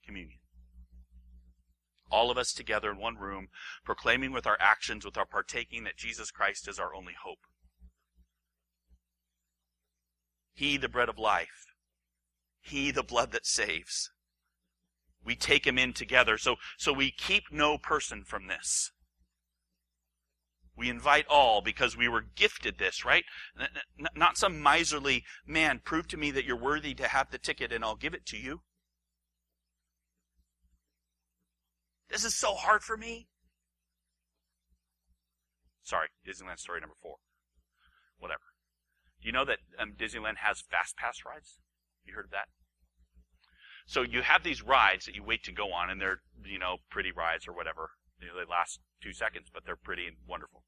communion 0.05 0.39
all 2.09 2.31
of 2.31 2.37
us 2.37 2.53
together 2.53 2.91
in 2.91 2.97
one 2.97 3.17
room, 3.17 3.47
proclaiming 3.83 4.31
with 4.31 4.47
our 4.47 4.57
actions, 4.61 5.03
with 5.03 5.17
our 5.17 5.25
partaking, 5.25 5.83
that 5.83 5.97
Jesus 5.97 6.31
Christ 6.31 6.65
is 6.69 6.79
our 6.79 6.95
only 6.95 7.13
hope. 7.21 7.39
He, 10.53 10.77
the 10.77 10.87
bread 10.87 11.09
of 11.09 11.19
life. 11.19 11.65
He, 12.61 12.91
the 12.91 13.03
blood 13.03 13.33
that 13.33 13.45
saves. 13.45 14.11
We 15.25 15.35
take 15.35 15.65
him 15.65 15.77
in 15.77 15.93
together. 15.93 16.37
So, 16.37 16.55
so 16.77 16.93
we 16.93 17.11
keep 17.11 17.45
no 17.51 17.77
person 17.77 18.23
from 18.23 18.47
this. 18.47 18.91
We 20.77 20.89
invite 20.89 21.25
all 21.29 21.61
because 21.61 21.97
we 21.97 22.07
were 22.07 22.21
gifted 22.35 22.77
this, 22.77 23.05
right? 23.05 23.23
Not 24.15 24.37
some 24.37 24.61
miserly 24.61 25.23
man. 25.47 25.79
Prove 25.83 26.07
to 26.09 26.17
me 26.17 26.31
that 26.31 26.45
you're 26.45 26.55
worthy 26.55 26.93
to 26.95 27.07
have 27.07 27.31
the 27.31 27.37
ticket 27.37 27.71
and 27.71 27.83
I'll 27.83 27.95
give 27.95 28.13
it 28.13 28.25
to 28.27 28.37
you. 28.37 28.61
This 32.09 32.23
is 32.23 32.35
so 32.35 32.53
hard 32.53 32.83
for 32.83 32.97
me. 32.97 33.27
Sorry, 35.83 36.09
Disneyland 36.27 36.59
story 36.59 36.81
number 36.81 36.95
four. 37.01 37.17
Whatever. 38.19 38.41
Do 39.21 39.27
you 39.27 39.31
know 39.31 39.45
that 39.45 39.59
um, 39.79 39.93
Disneyland 39.97 40.37
has 40.37 40.61
fast 40.61 40.97
pass 40.97 41.19
rides? 41.25 41.59
You 42.05 42.13
heard 42.13 42.25
of 42.25 42.31
that? 42.31 42.47
So 43.85 44.01
you 44.01 44.21
have 44.21 44.43
these 44.43 44.63
rides 44.63 45.05
that 45.05 45.15
you 45.15 45.23
wait 45.23 45.43
to 45.43 45.51
go 45.51 45.71
on, 45.71 45.89
and 45.89 46.01
they're 46.01 46.21
you 46.43 46.59
know 46.59 46.77
pretty 46.89 47.11
rides 47.11 47.47
or 47.47 47.53
whatever. 47.53 47.91
You 48.19 48.27
know, 48.27 48.33
they 48.35 48.49
last 48.49 48.79
two 49.01 49.13
seconds, 49.13 49.49
but 49.53 49.65
they're 49.65 49.75
pretty 49.75 50.07
and 50.07 50.17
wonderful. 50.27 50.63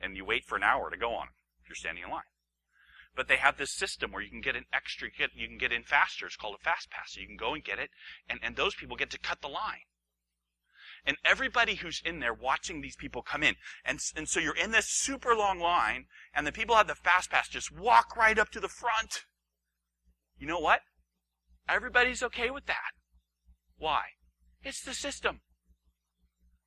And 0.00 0.16
you 0.16 0.24
wait 0.24 0.44
for 0.44 0.56
an 0.56 0.62
hour 0.62 0.90
to 0.90 0.96
go 0.96 1.14
on 1.14 1.26
them 1.26 1.34
if 1.62 1.68
you're 1.68 1.76
standing 1.76 2.04
in 2.04 2.10
line. 2.10 2.30
But 3.16 3.26
they 3.26 3.36
have 3.36 3.58
this 3.58 3.74
system 3.74 4.12
where 4.12 4.22
you 4.22 4.30
can 4.30 4.40
get 4.40 4.54
an 4.54 4.66
extra, 4.72 5.10
get, 5.10 5.30
you 5.34 5.48
can 5.48 5.58
get 5.58 5.72
in 5.72 5.82
faster. 5.82 6.26
It's 6.26 6.36
called 6.36 6.54
a 6.54 6.62
fast 6.62 6.90
pass. 6.90 7.12
So 7.12 7.20
you 7.20 7.26
can 7.26 7.36
go 7.36 7.54
and 7.54 7.64
get 7.64 7.78
it, 7.78 7.90
and, 8.28 8.38
and 8.42 8.54
those 8.54 8.74
people 8.74 8.96
get 8.96 9.10
to 9.10 9.18
cut 9.18 9.42
the 9.42 9.48
line 9.48 9.84
and 11.04 11.16
everybody 11.24 11.76
who's 11.76 12.02
in 12.04 12.20
there 12.20 12.34
watching 12.34 12.80
these 12.80 12.96
people 12.96 13.22
come 13.22 13.42
in. 13.42 13.56
And, 13.84 14.00
and 14.16 14.28
so 14.28 14.40
you're 14.40 14.56
in 14.56 14.70
this 14.70 14.88
super 14.88 15.34
long 15.34 15.58
line, 15.58 16.06
and 16.34 16.46
the 16.46 16.52
people 16.52 16.76
at 16.76 16.86
the 16.86 16.94
fast 16.94 17.30
pass 17.30 17.48
just 17.48 17.76
walk 17.76 18.16
right 18.16 18.38
up 18.38 18.50
to 18.50 18.60
the 18.60 18.68
front. 18.68 19.24
You 20.38 20.46
know 20.46 20.58
what? 20.58 20.80
Everybody's 21.70 22.22
okay 22.22 22.50
with 22.50 22.66
that. 22.66 22.92
Why? 23.78 24.02
It's 24.62 24.82
the 24.82 24.94
system. 24.94 25.40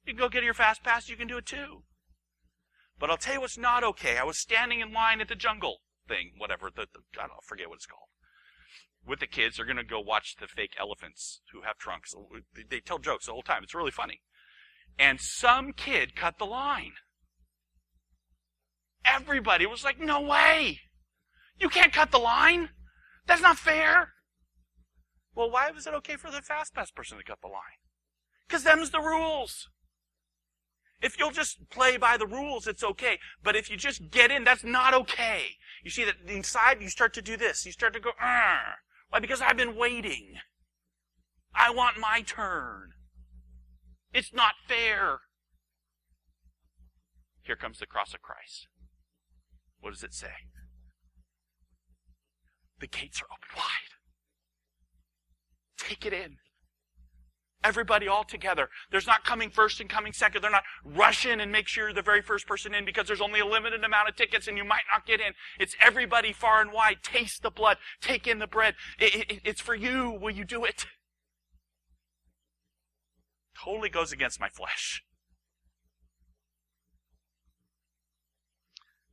You 0.06 0.14
can 0.14 0.20
go 0.20 0.30
get 0.30 0.44
your 0.44 0.54
fast 0.54 0.84
pass, 0.84 1.10
you 1.10 1.16
can 1.16 1.28
do 1.28 1.38
it 1.38 1.46
too. 1.46 1.84
But 3.00 3.10
I'll 3.10 3.18
tell 3.18 3.36
you 3.36 3.42
what's 3.42 3.58
not 3.58 3.84
okay. 3.84 4.18
I 4.18 4.24
was 4.24 4.40
standing 4.40 4.80
in 4.80 4.94
line 4.94 5.22
at 5.22 5.28
the 5.28 5.36
jungle 5.36 5.80
thing, 6.08 6.32
whatever, 6.38 6.70
the, 6.74 6.88
the 6.94 7.00
I 7.18 7.28
don't 7.28 7.30
know, 7.30 7.40
forget 7.44 7.70
what 7.70 7.76
it's 7.76 7.86
called. 7.86 8.10
With 9.06 9.20
the 9.20 9.28
kids, 9.28 9.58
they're 9.58 9.66
going 9.66 9.78
to 9.78 9.84
go 9.84 10.00
watch 10.00 10.36
the 10.40 10.48
fake 10.48 10.76
elephants 10.80 11.42
who 11.52 11.64
have 11.64 11.78
trunks. 11.78 12.14
They 12.70 12.80
tell 12.80 13.00
jokes 13.00 13.26
the 13.26 13.34
whole 13.34 13.42
time. 13.42 13.64
It's 13.64 13.76
really 13.76 13.92
funny 13.92 14.22
and 14.98 15.20
some 15.20 15.74
kid 15.74 16.16
cut 16.16 16.38
the 16.38 16.46
line. 16.46 16.94
Everybody 19.06 19.66
was 19.66 19.84
like, 19.84 20.00
no 20.00 20.22
way! 20.22 20.80
You 21.60 21.70
can't 21.70 21.94
cut 21.94 22.12
the 22.12 22.20
line! 22.20 22.70
That's 23.28 23.42
not 23.42 23.58
fair! 23.58 24.13
Well, 25.36 25.50
why 25.50 25.72
was 25.72 25.88
it 25.88 25.94
okay 25.96 26.16
for 26.16 26.30
the 26.30 26.42
fast 26.42 26.74
pass 26.74 26.92
person 26.92 27.18
to 27.18 27.24
cut 27.24 27.42
the 27.42 27.48
line? 27.48 27.82
Because 28.48 28.64
them's 28.64 28.92
the 28.92 29.00
rules. 29.00 29.70
If 31.02 31.20
you'll 31.20 31.32
just 31.32 31.70
play 31.70 31.98
by 31.98 32.18
the 32.18 32.28
rules, 32.28 32.68
it's 32.68 32.84
okay. 32.84 33.20
But 33.44 33.56
if 33.56 33.70
you 33.70 33.76
just 33.76 34.10
get 34.10 34.32
in, 34.32 34.44
that's 34.44 34.64
not 34.64 34.94
okay. 34.94 35.58
You 35.84 35.92
see 35.92 36.06
that 36.06 36.16
inside, 36.28 36.82
you 36.82 36.90
start 36.90 37.14
to 37.16 37.22
do 37.22 37.36
this. 37.36 37.66
You 37.66 37.72
start 37.72 37.94
to 37.94 38.00
go, 38.00 38.12
Arr. 38.22 38.76
why? 39.10 39.20
Because 39.20 39.42
I've 39.42 39.58
been 39.58 39.76
waiting. 39.76 40.36
I 41.54 41.72
want 41.72 42.00
my 42.00 42.22
turn. 42.22 42.92
It's 44.14 44.34
not 44.34 44.54
fair. 44.68 45.20
Here 47.42 47.58
comes 47.58 47.80
the 47.80 47.86
cross 47.86 48.14
of 48.14 48.22
Christ. 48.22 48.68
What 49.82 49.92
does 49.92 50.04
it 50.04 50.14
say? 50.14 50.32
The 52.80 52.88
gates 52.88 53.22
are 53.22 53.26
open 53.26 53.58
wide. 53.58 54.03
Take 55.88 56.06
it 56.06 56.14
in. 56.14 56.38
Everybody 57.64 58.10
all 58.10 58.26
together. 58.26 58.70
There's 58.92 59.08
not 59.08 59.24
coming 59.24 59.50
first 59.50 59.80
and 59.80 59.90
coming 59.90 60.12
second. 60.12 60.42
They're 60.42 60.52
not 60.52 60.64
rush 60.84 61.26
in 61.26 61.40
and 61.40 61.50
make 61.50 61.68
sure 61.68 61.86
you're 61.86 61.94
the 61.94 62.02
very 62.02 62.22
first 62.22 62.46
person 62.46 62.74
in 62.74 62.84
because 62.84 63.08
there's 63.08 63.22
only 63.22 63.40
a 63.40 63.46
limited 63.46 63.84
amount 63.84 64.10
of 64.10 64.18
tickets 64.18 64.50
and 64.50 64.58
you 64.58 64.66
might 64.66 64.84
not 64.92 65.06
get 65.06 65.22
in. 65.22 65.34
It's 65.60 65.76
everybody 65.82 66.34
far 66.34 66.60
and 66.62 66.74
wide. 66.74 66.98
Taste 67.04 67.42
the 67.42 67.50
blood. 67.50 67.78
Take 68.02 68.28
in 68.28 68.40
the 68.40 68.48
bread. 68.48 68.76
It, 69.00 69.32
it, 69.32 69.42
it's 69.46 69.62
for 69.62 69.76
you. 69.76 70.12
Will 70.12 70.32
you 70.32 70.44
do 70.44 70.66
it? 70.66 70.88
totally 73.64 73.90
goes 73.90 74.12
against 74.12 74.40
my 74.40 74.50
flesh. 74.50 75.04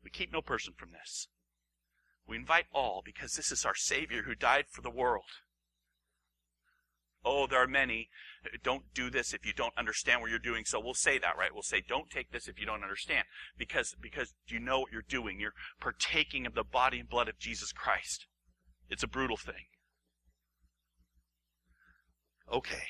We 0.03 0.11
keep 0.11 0.33
no 0.33 0.43
person 0.43 0.75
from 0.77 0.91
this. 0.93 1.29
We 2.27 2.37
invite 2.37 2.67
all 2.73 3.03
because 3.05 3.35
this 3.35 3.53
is 3.53 3.65
our 3.65 3.75
Savior 3.75 4.23
who 4.23 4.35
died 4.35 4.67
for 4.69 4.83
the 4.83 4.91
world. 4.91 5.25
Oh, 7.25 7.47
there 7.47 7.63
are 7.63 7.69
many. 7.69 8.09
Don't 8.63 8.85
do 8.95 9.11
this 9.11 9.35
if 9.35 9.45
you 9.45 9.53
don't 9.53 9.77
understand 9.77 10.21
what 10.21 10.31
you're 10.31 10.39
doing. 10.39 10.65
So 10.65 10.81
we'll 10.81 10.95
say 10.95 11.19
that, 11.19 11.37
right? 11.37 11.53
We'll 11.53 11.63
say, 11.63 11.83
don't 11.87 12.09
take 12.09 12.33
this 12.33 12.49
if 12.49 12.59
you 12.59 12.65
don't 12.65 12.83
understand. 12.83 13.27
Because, 13.59 13.95
because 14.01 14.33
you 14.47 14.59
know 14.59 14.81
what 14.81 14.93
you're 14.93 15.03
doing. 15.07 15.39
You're 15.39 15.53
partaking 15.81 16.47
of 16.47 16.55
the 16.55 16.65
body 16.65 17.01
and 17.01 17.09
blood 17.09 17.29
of 17.29 17.39
Jesus 17.39 17.73
Christ. 17.73 18.27
It's 18.89 19.03
a 19.03 19.09
brutal 19.09 19.37
thing. 19.37 19.67
Okay. 22.51 22.85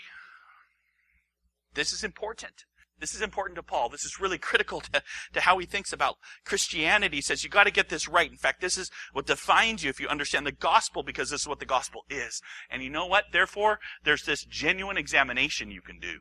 This 1.74 1.92
is 1.92 2.04
important. 2.04 2.64
This 3.00 3.14
is 3.14 3.22
important 3.22 3.56
to 3.56 3.62
Paul. 3.62 3.88
This 3.88 4.04
is 4.04 4.20
really 4.20 4.38
critical 4.38 4.80
to, 4.82 5.02
to 5.32 5.40
how 5.40 5.58
he 5.58 5.66
thinks 5.66 5.92
about 5.92 6.18
Christianity. 6.44 7.16
He 7.16 7.22
says 7.22 7.42
you 7.42 7.50
got 7.50 7.64
to 7.64 7.70
get 7.70 7.88
this 7.88 8.08
right. 8.08 8.30
In 8.30 8.36
fact, 8.36 8.60
this 8.60 8.76
is 8.76 8.90
what 9.12 9.26
defines 9.26 9.82
you 9.82 9.88
if 9.88 9.98
you 9.98 10.06
understand 10.06 10.46
the 10.46 10.52
gospel 10.52 11.02
because 11.02 11.30
this 11.30 11.40
is 11.40 11.48
what 11.48 11.60
the 11.60 11.66
gospel 11.66 12.02
is. 12.10 12.42
And 12.70 12.82
you 12.82 12.90
know 12.90 13.06
what? 13.06 13.24
Therefore, 13.32 13.80
there's 14.04 14.24
this 14.24 14.44
genuine 14.44 14.98
examination 14.98 15.70
you 15.70 15.80
can 15.80 15.98
do. 15.98 16.20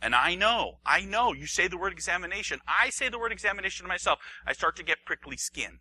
And 0.00 0.14
I 0.14 0.34
know, 0.34 0.78
I 0.86 1.00
know, 1.00 1.32
you 1.32 1.46
say 1.46 1.66
the 1.66 1.76
word 1.76 1.92
examination. 1.92 2.60
I 2.66 2.90
say 2.90 3.08
the 3.08 3.18
word 3.18 3.32
examination 3.32 3.84
to 3.84 3.88
myself. 3.88 4.20
I 4.46 4.52
start 4.52 4.76
to 4.76 4.84
get 4.84 5.04
prickly 5.04 5.36
skin. 5.36 5.80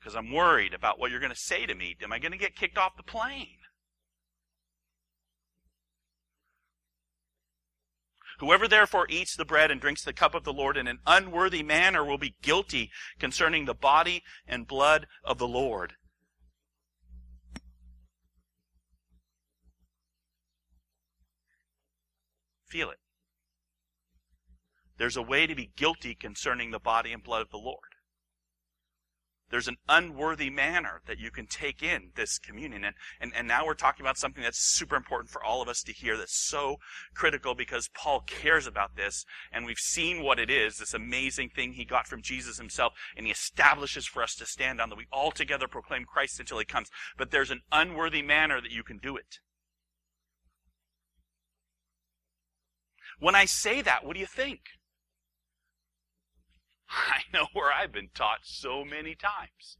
Because 0.00 0.16
I'm 0.16 0.32
worried 0.32 0.72
about 0.72 0.98
what 0.98 1.10
you're 1.10 1.20
going 1.20 1.32
to 1.32 1.38
say 1.38 1.66
to 1.66 1.74
me. 1.74 1.94
Am 2.02 2.12
I 2.12 2.18
going 2.18 2.32
to 2.32 2.38
get 2.38 2.56
kicked 2.56 2.78
off 2.78 2.96
the 2.96 3.02
plane? 3.02 3.59
Whoever 8.40 8.66
therefore 8.66 9.06
eats 9.10 9.36
the 9.36 9.44
bread 9.44 9.70
and 9.70 9.78
drinks 9.78 10.02
the 10.02 10.14
cup 10.14 10.34
of 10.34 10.44
the 10.44 10.52
Lord 10.52 10.78
in 10.78 10.88
an 10.88 11.00
unworthy 11.06 11.62
manner 11.62 12.02
will 12.02 12.16
be 12.16 12.36
guilty 12.40 12.90
concerning 13.18 13.66
the 13.66 13.74
body 13.74 14.22
and 14.46 14.66
blood 14.66 15.06
of 15.22 15.36
the 15.36 15.46
Lord. 15.46 15.92
Feel 22.66 22.88
it. 22.88 22.98
There's 24.96 25.18
a 25.18 25.22
way 25.22 25.46
to 25.46 25.54
be 25.54 25.72
guilty 25.76 26.14
concerning 26.14 26.70
the 26.70 26.80
body 26.80 27.12
and 27.12 27.22
blood 27.22 27.42
of 27.42 27.50
the 27.50 27.58
Lord. 27.58 27.89
There's 29.50 29.68
an 29.68 29.76
unworthy 29.88 30.48
manner 30.48 31.02
that 31.06 31.18
you 31.18 31.30
can 31.30 31.46
take 31.46 31.82
in 31.82 32.10
this 32.14 32.38
communion. 32.38 32.84
And, 32.84 32.94
and, 33.20 33.32
and 33.34 33.48
now 33.48 33.66
we're 33.66 33.74
talking 33.74 34.04
about 34.04 34.16
something 34.16 34.42
that's 34.42 34.64
super 34.64 34.96
important 34.96 35.30
for 35.30 35.42
all 35.42 35.60
of 35.60 35.68
us 35.68 35.82
to 35.82 35.92
hear 35.92 36.16
that's 36.16 36.36
so 36.36 36.76
critical 37.14 37.54
because 37.54 37.90
Paul 37.94 38.20
cares 38.20 38.66
about 38.66 38.96
this. 38.96 39.24
And 39.52 39.66
we've 39.66 39.78
seen 39.78 40.22
what 40.22 40.38
it 40.38 40.50
is, 40.50 40.78
this 40.78 40.94
amazing 40.94 41.50
thing 41.50 41.72
he 41.72 41.84
got 41.84 42.06
from 42.06 42.22
Jesus 42.22 42.58
himself. 42.58 42.92
And 43.16 43.26
he 43.26 43.32
establishes 43.32 44.06
for 44.06 44.22
us 44.22 44.34
to 44.36 44.46
stand 44.46 44.80
on 44.80 44.88
that 44.88 44.98
we 44.98 45.06
all 45.12 45.32
together 45.32 45.66
proclaim 45.66 46.04
Christ 46.04 46.38
until 46.38 46.58
he 46.58 46.64
comes. 46.64 46.88
But 47.18 47.30
there's 47.30 47.50
an 47.50 47.62
unworthy 47.72 48.22
manner 48.22 48.60
that 48.60 48.72
you 48.72 48.84
can 48.84 48.98
do 48.98 49.16
it. 49.16 49.40
When 53.18 53.34
I 53.34 53.44
say 53.44 53.82
that, 53.82 54.04
what 54.04 54.14
do 54.14 54.20
you 54.20 54.26
think? 54.26 54.60
I 57.08 57.20
know 57.32 57.46
where 57.52 57.72
I've 57.72 57.92
been 57.92 58.10
taught 58.14 58.40
so 58.42 58.84
many 58.84 59.14
times. 59.14 59.78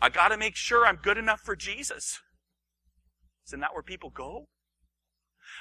I 0.00 0.08
got 0.08 0.28
to 0.28 0.36
make 0.36 0.56
sure 0.56 0.86
I'm 0.86 0.96
good 0.96 1.18
enough 1.18 1.40
for 1.40 1.54
Jesus. 1.54 2.20
Isn't 3.46 3.60
that 3.60 3.74
where 3.74 3.82
people 3.82 4.10
go? 4.10 4.48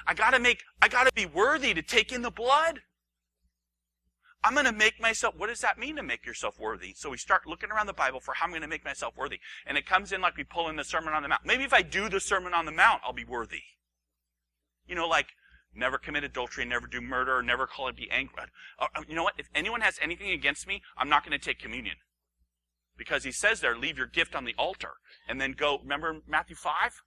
I 0.07 0.13
got 0.13 0.31
to 0.31 0.39
make, 0.39 0.63
I 0.81 0.87
got 0.87 1.05
to 1.05 1.13
be 1.13 1.25
worthy 1.25 1.73
to 1.73 1.81
take 1.81 2.11
in 2.11 2.21
the 2.21 2.31
blood. 2.31 2.81
I'm 4.43 4.53
going 4.53 4.65
to 4.65 4.71
make 4.71 5.01
myself, 5.01 5.35
what 5.35 5.47
does 5.47 5.59
that 5.59 5.77
mean 5.77 5.97
to 5.97 6.03
make 6.03 6.25
yourself 6.25 6.59
worthy? 6.59 6.93
So 6.95 7.09
we 7.09 7.17
start 7.17 7.45
looking 7.45 7.71
around 7.71 7.87
the 7.87 7.93
Bible 7.93 8.21
for 8.21 8.33
how 8.33 8.45
I'm 8.45 8.51
going 8.51 8.61
to 8.61 8.69
make 8.69 8.85
myself 8.85 9.17
worthy. 9.17 9.39
And 9.65 9.77
it 9.77 9.85
comes 9.85 10.13
in 10.13 10.21
like 10.21 10.37
we 10.37 10.45
pull 10.45 10.69
in 10.69 10.77
the 10.77 10.83
Sermon 10.85 11.13
on 11.13 11.23
the 11.23 11.27
Mount. 11.27 11.41
Maybe 11.45 11.65
if 11.65 11.73
I 11.73 11.81
do 11.81 12.07
the 12.07 12.21
Sermon 12.21 12.53
on 12.53 12.65
the 12.65 12.71
Mount, 12.71 13.01
I'll 13.03 13.11
be 13.11 13.25
worthy. 13.25 13.63
You 14.87 14.95
know, 14.95 15.07
like, 15.07 15.27
never 15.79 15.97
commit 15.97 16.23
adultery, 16.23 16.65
never 16.65 16.85
do 16.85 17.01
murder, 17.01 17.41
never 17.41 17.65
call 17.65 17.87
it 17.87 17.95
be 17.95 18.09
angry. 18.11 18.43
Uh, 18.77 18.87
uh, 18.95 19.01
you 19.07 19.15
know 19.15 19.23
what? 19.23 19.33
If 19.37 19.47
anyone 19.55 19.81
has 19.81 19.97
anything 20.01 20.31
against 20.31 20.67
me, 20.67 20.81
I'm 20.97 21.09
not 21.09 21.25
going 21.25 21.37
to 21.37 21.43
take 21.43 21.59
communion. 21.59 21.95
Because 22.97 23.23
he 23.23 23.31
says 23.31 23.61
there, 23.61 23.77
leave 23.77 23.97
your 23.97 24.07
gift 24.07 24.35
on 24.35 24.43
the 24.43 24.53
altar. 24.57 24.91
And 25.27 25.39
then 25.39 25.53
go, 25.53 25.79
remember 25.79 26.17
Matthew 26.27 26.55
5? 26.55 27.01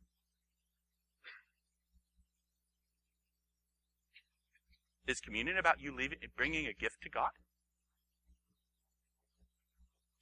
Is 5.06 5.20
communion 5.20 5.58
about 5.58 5.80
you 5.80 5.94
leaving, 5.94 6.18
bringing 6.36 6.66
a 6.66 6.72
gift 6.72 7.02
to 7.02 7.10
God? 7.10 7.30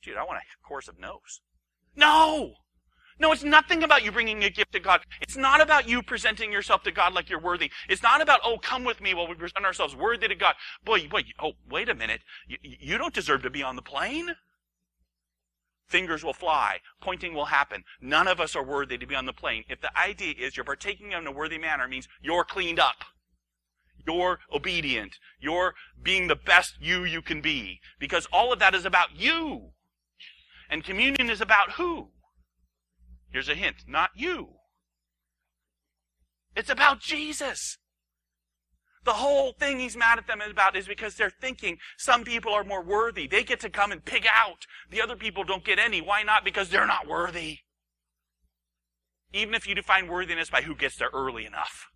Dude, 0.03 0.17
I 0.17 0.25
want 0.25 0.39
a 0.39 0.67
chorus 0.67 0.89
of 0.89 0.99
no's. 0.99 1.41
No! 1.95 2.55
No, 3.21 3.33
it's 3.33 3.45
nothing 3.45 3.83
about 3.83 4.03
you 4.03 4.11
bringing 4.11 4.43
a 4.45 4.51
gift 4.51 4.73
to 4.73 4.81
God. 4.81 5.03
It's 5.21 5.37
not 5.37 5.61
about 5.61 5.87
you 5.87 6.03
presenting 6.03 6.51
yourself 6.51 6.83
to 6.85 6.91
God 6.91 7.13
like 7.13 7.29
you're 7.29 7.39
worthy. 7.39 7.71
It's 7.87 8.03
not 8.03 8.23
about, 8.23 8.41
oh, 8.43 8.57
come 8.57 8.83
with 8.83 9.03
me 9.03 9.13
while 9.13 9.29
we 9.29 9.35
present 9.35 9.67
ourselves 9.67 9.95
worthy 9.95 10.27
to 10.27 10.35
God. 10.35 10.55
Boy, 10.83 11.07
boy, 11.07 11.25
oh, 11.39 11.53
wait 11.69 11.91
a 11.91 11.95
minute. 11.95 12.23
You, 12.49 12.57
you 12.63 12.99
don't 12.99 13.13
deserve 13.13 13.43
to 13.43 13.51
be 13.51 13.63
on 13.63 13.77
the 13.77 13.83
plane. 13.83 14.31
Fingers 15.87 16.25
will 16.25 16.33
fly. 16.33 16.79
Pointing 17.03 17.35
will 17.35 17.45
happen. 17.45 17.85
None 18.01 18.27
of 18.27 18.41
us 18.41 18.57
are 18.57 18.65
worthy 18.65 18.97
to 18.97 19.07
be 19.07 19.15
on 19.15 19.27
the 19.27 19.35
plane. 19.35 19.65
If 19.69 19.83
the 19.83 19.97
idea 19.99 20.35
is 20.39 20.57
you're 20.57 20.65
partaking 20.65 21.13
in 21.13 21.27
a 21.27 21.33
worthy 21.33 21.59
manner, 21.59 21.87
means 21.87 22.09
you're 22.23 22.45
cleaned 22.45 22.81
up. 22.81 23.05
You're 24.07 24.39
obedient. 24.51 25.17
You're 25.39 25.75
being 26.03 26.29
the 26.29 26.37
best 26.37 26.77
you 26.81 27.05
you 27.05 27.21
can 27.21 27.43
be. 27.43 27.81
Because 27.99 28.27
all 28.33 28.51
of 28.51 28.61
that 28.61 28.75
is 28.75 28.87
about 28.87 29.15
you. 29.15 29.73
And 30.71 30.83
communion 30.83 31.29
is 31.29 31.43
about 31.43 31.73
who? 31.73 32.13
Here's 33.31 33.49
a 33.49 33.55
hint 33.55 33.85
not 33.87 34.11
you. 34.15 34.49
It's 36.57 36.71
about 36.71 37.01
Jesus. 37.01 37.79
The 39.05 39.15
whole 39.15 39.53
thing 39.53 39.79
he's 39.79 39.97
mad 39.97 40.19
at 40.19 40.27
them 40.27 40.43
about 40.43 40.77
is 40.77 40.87
because 40.87 41.15
they're 41.15 41.31
thinking 41.31 41.79
some 41.97 42.23
people 42.23 42.53
are 42.53 42.65
more 42.65 42.85
worthy. 42.85 43.27
They 43.27 43.45
get 43.45 43.61
to 43.61 43.71
come 43.71 43.93
and 43.93 44.05
pig 44.05 44.27
out. 44.31 44.67
The 44.91 45.01
other 45.01 45.17
people 45.17 45.43
don't 45.43 45.65
get 45.65 45.79
any. 45.79 46.03
Why 46.03 46.23
not? 46.23 46.45
Because 46.45 46.69
they're 46.69 46.87
not 46.87 47.09
worthy. 47.09 47.59
Even 49.33 49.55
if 49.55 49.67
you 49.67 49.75
define 49.75 50.09
worthiness 50.09 50.51
by 50.51 50.63
who 50.63 50.75
gets 50.75 50.97
there 50.97 51.11
early 51.15 51.47
enough. 51.47 51.87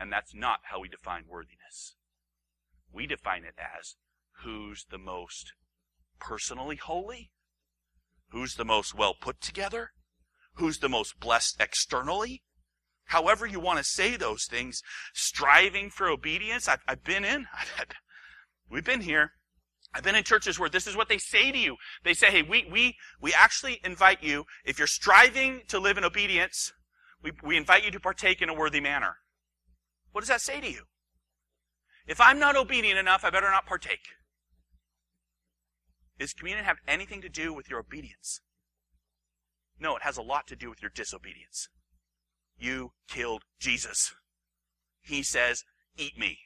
And 0.00 0.12
that's 0.12 0.34
not 0.34 0.60
how 0.64 0.80
we 0.80 0.88
define 0.88 1.24
worthiness. 1.28 1.94
We 2.92 3.06
define 3.06 3.44
it 3.44 3.54
as 3.58 3.94
who's 4.42 4.86
the 4.90 4.98
most 4.98 5.52
personally 6.18 6.76
holy 6.76 7.30
Who's 8.32 8.54
the 8.54 8.64
most 8.64 8.94
well 8.94 9.14
put 9.14 9.40
together? 9.40 9.90
Who's 10.54 10.78
the 10.78 10.88
most 10.88 11.20
blessed 11.20 11.56
externally? 11.60 12.42
However 13.06 13.46
you 13.46 13.60
want 13.60 13.78
to 13.78 13.84
say 13.84 14.16
those 14.16 14.46
things, 14.46 14.82
striving 15.12 15.90
for 15.90 16.08
obedience. 16.08 16.66
I've, 16.66 16.80
I've 16.88 17.04
been 17.04 17.24
in, 17.26 17.46
I've, 17.54 17.70
we've 18.70 18.84
been 18.84 19.02
here. 19.02 19.32
I've 19.94 20.02
been 20.02 20.14
in 20.14 20.24
churches 20.24 20.58
where 20.58 20.70
this 20.70 20.86
is 20.86 20.96
what 20.96 21.10
they 21.10 21.18
say 21.18 21.52
to 21.52 21.58
you. 21.58 21.76
They 22.04 22.14
say, 22.14 22.30
hey, 22.30 22.42
we, 22.42 22.66
we, 22.70 22.96
we 23.20 23.34
actually 23.34 23.80
invite 23.84 24.22
you, 24.22 24.46
if 24.64 24.78
you're 24.78 24.86
striving 24.86 25.62
to 25.68 25.78
live 25.78 25.98
in 25.98 26.04
obedience, 26.04 26.72
we, 27.22 27.32
we 27.42 27.58
invite 27.58 27.84
you 27.84 27.90
to 27.90 28.00
partake 28.00 28.40
in 28.40 28.48
a 28.48 28.54
worthy 28.54 28.80
manner. 28.80 29.16
What 30.12 30.22
does 30.22 30.28
that 30.28 30.40
say 30.40 30.62
to 30.62 30.70
you? 30.70 30.84
If 32.06 32.18
I'm 32.18 32.38
not 32.38 32.56
obedient 32.56 32.98
enough, 32.98 33.24
I 33.24 33.30
better 33.30 33.50
not 33.50 33.66
partake. 33.66 34.08
Does 36.22 36.34
communion 36.34 36.64
have 36.64 36.76
anything 36.86 37.20
to 37.22 37.28
do 37.28 37.52
with 37.52 37.68
your 37.68 37.80
obedience? 37.80 38.42
No, 39.80 39.96
it 39.96 40.02
has 40.02 40.16
a 40.16 40.22
lot 40.22 40.46
to 40.46 40.54
do 40.54 40.70
with 40.70 40.80
your 40.80 40.92
disobedience. 40.94 41.68
You 42.56 42.92
killed 43.08 43.42
Jesus. 43.58 44.14
He 45.00 45.24
says, 45.24 45.64
eat 45.98 46.16
me. 46.16 46.38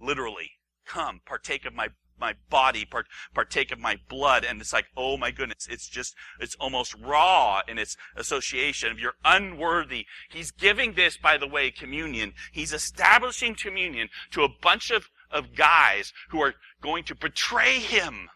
Literally, 0.00 0.52
come, 0.86 1.22
partake 1.26 1.64
of 1.64 1.74
my, 1.74 1.88
my 2.20 2.34
body, 2.50 2.84
part, 2.84 3.06
partake 3.34 3.72
of 3.72 3.80
my 3.80 3.96
blood. 4.08 4.44
And 4.44 4.60
it's 4.60 4.72
like, 4.72 4.86
oh 4.96 5.16
my 5.16 5.32
goodness, 5.32 5.66
it's 5.68 5.88
just, 5.88 6.14
it's 6.38 6.54
almost 6.60 6.94
raw 6.94 7.62
in 7.66 7.78
its 7.78 7.96
association. 8.14 8.92
If 8.92 9.00
you're 9.00 9.16
unworthy, 9.24 10.06
he's 10.30 10.52
giving 10.52 10.92
this, 10.92 11.16
by 11.16 11.36
the 11.36 11.48
way, 11.48 11.72
communion. 11.72 12.34
He's 12.52 12.72
establishing 12.72 13.56
communion 13.56 14.08
to 14.30 14.44
a 14.44 14.54
bunch 14.62 14.92
of, 14.92 15.08
of 15.32 15.56
guys 15.56 16.12
who 16.28 16.40
are 16.40 16.54
going 16.80 17.02
to 17.06 17.16
betray 17.16 17.80
him. 17.80 18.28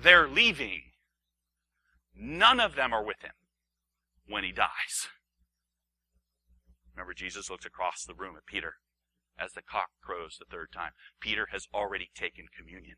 They're 0.00 0.28
leaving. 0.28 0.82
None 2.14 2.60
of 2.60 2.74
them 2.74 2.92
are 2.92 3.04
with 3.04 3.22
him 3.22 3.32
when 4.26 4.44
he 4.44 4.52
dies. 4.52 5.08
Remember, 6.94 7.14
Jesus 7.14 7.50
looks 7.50 7.66
across 7.66 8.04
the 8.04 8.14
room 8.14 8.36
at 8.36 8.46
Peter 8.46 8.74
as 9.38 9.52
the 9.52 9.62
cock 9.62 9.88
crows 10.00 10.36
the 10.38 10.44
third 10.48 10.70
time. 10.72 10.92
Peter 11.20 11.48
has 11.50 11.66
already 11.74 12.10
taken 12.14 12.46
communion. 12.56 12.96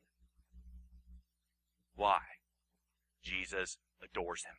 Why? 1.95 2.21
Jesus 3.23 3.79
adores 4.03 4.45
him. 4.45 4.57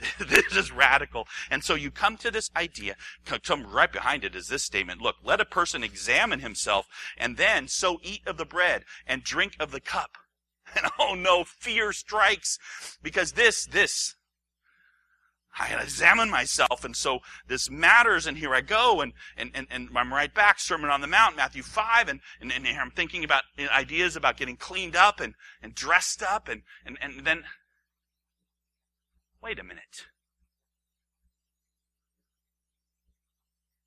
this 0.18 0.56
is 0.56 0.72
radical. 0.72 1.26
And 1.50 1.62
so 1.62 1.74
you 1.74 1.90
come 1.90 2.16
to 2.18 2.30
this 2.30 2.50
idea, 2.56 2.96
come 3.24 3.66
right 3.66 3.92
behind 3.92 4.24
it 4.24 4.34
is 4.34 4.48
this 4.48 4.62
statement. 4.62 5.00
Look, 5.00 5.16
let 5.22 5.40
a 5.40 5.44
person 5.44 5.82
examine 5.84 6.40
himself 6.40 6.86
and 7.16 7.36
then 7.36 7.68
so 7.68 7.98
eat 8.02 8.22
of 8.26 8.36
the 8.36 8.44
bread 8.44 8.84
and 9.06 9.22
drink 9.22 9.56
of 9.60 9.70
the 9.70 9.80
cup. 9.80 10.18
And 10.74 10.86
oh 10.98 11.14
no, 11.14 11.44
fear 11.44 11.92
strikes 11.92 12.58
because 13.02 13.32
this, 13.32 13.66
this, 13.66 14.14
I 15.58 15.74
examine 15.74 16.30
myself, 16.30 16.82
and 16.84 16.96
so 16.96 17.18
this 17.46 17.68
matters, 17.68 18.26
and 18.26 18.38
here 18.38 18.54
I 18.54 18.62
go, 18.62 19.02
and, 19.02 19.12
and, 19.36 19.50
and, 19.54 19.66
and 19.70 19.90
I'm 19.94 20.12
right 20.12 20.32
back, 20.32 20.58
Sermon 20.58 20.88
on 20.88 21.02
the 21.02 21.06
Mount, 21.06 21.36
Matthew 21.36 21.62
5, 21.62 22.08
and, 22.08 22.20
and, 22.40 22.50
and 22.52 22.66
I'm 22.66 22.90
thinking 22.90 23.22
about 23.22 23.42
ideas 23.58 24.16
about 24.16 24.38
getting 24.38 24.56
cleaned 24.56 24.96
up 24.96 25.20
and, 25.20 25.34
and 25.62 25.74
dressed 25.74 26.22
up, 26.22 26.48
and, 26.48 26.62
and, 26.86 26.96
and 27.02 27.26
then 27.26 27.44
Wait 29.42 29.58
a 29.58 29.64
minute. 29.64 30.06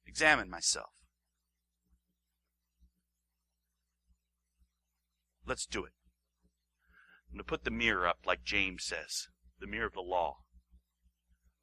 Examine 0.05 0.49
myself. 0.49 0.89
Let's 5.47 5.65
do 5.65 5.85
it. 5.85 5.93
I'm 7.29 7.37
going 7.37 7.39
to 7.39 7.43
put 7.43 7.63
the 7.63 7.71
mirror 7.71 8.07
up, 8.07 8.19
like 8.25 8.43
James 8.43 8.83
says, 8.83 9.27
the 9.59 9.67
mirror 9.67 9.85
of 9.85 9.93
the 9.93 10.01
law. 10.01 10.37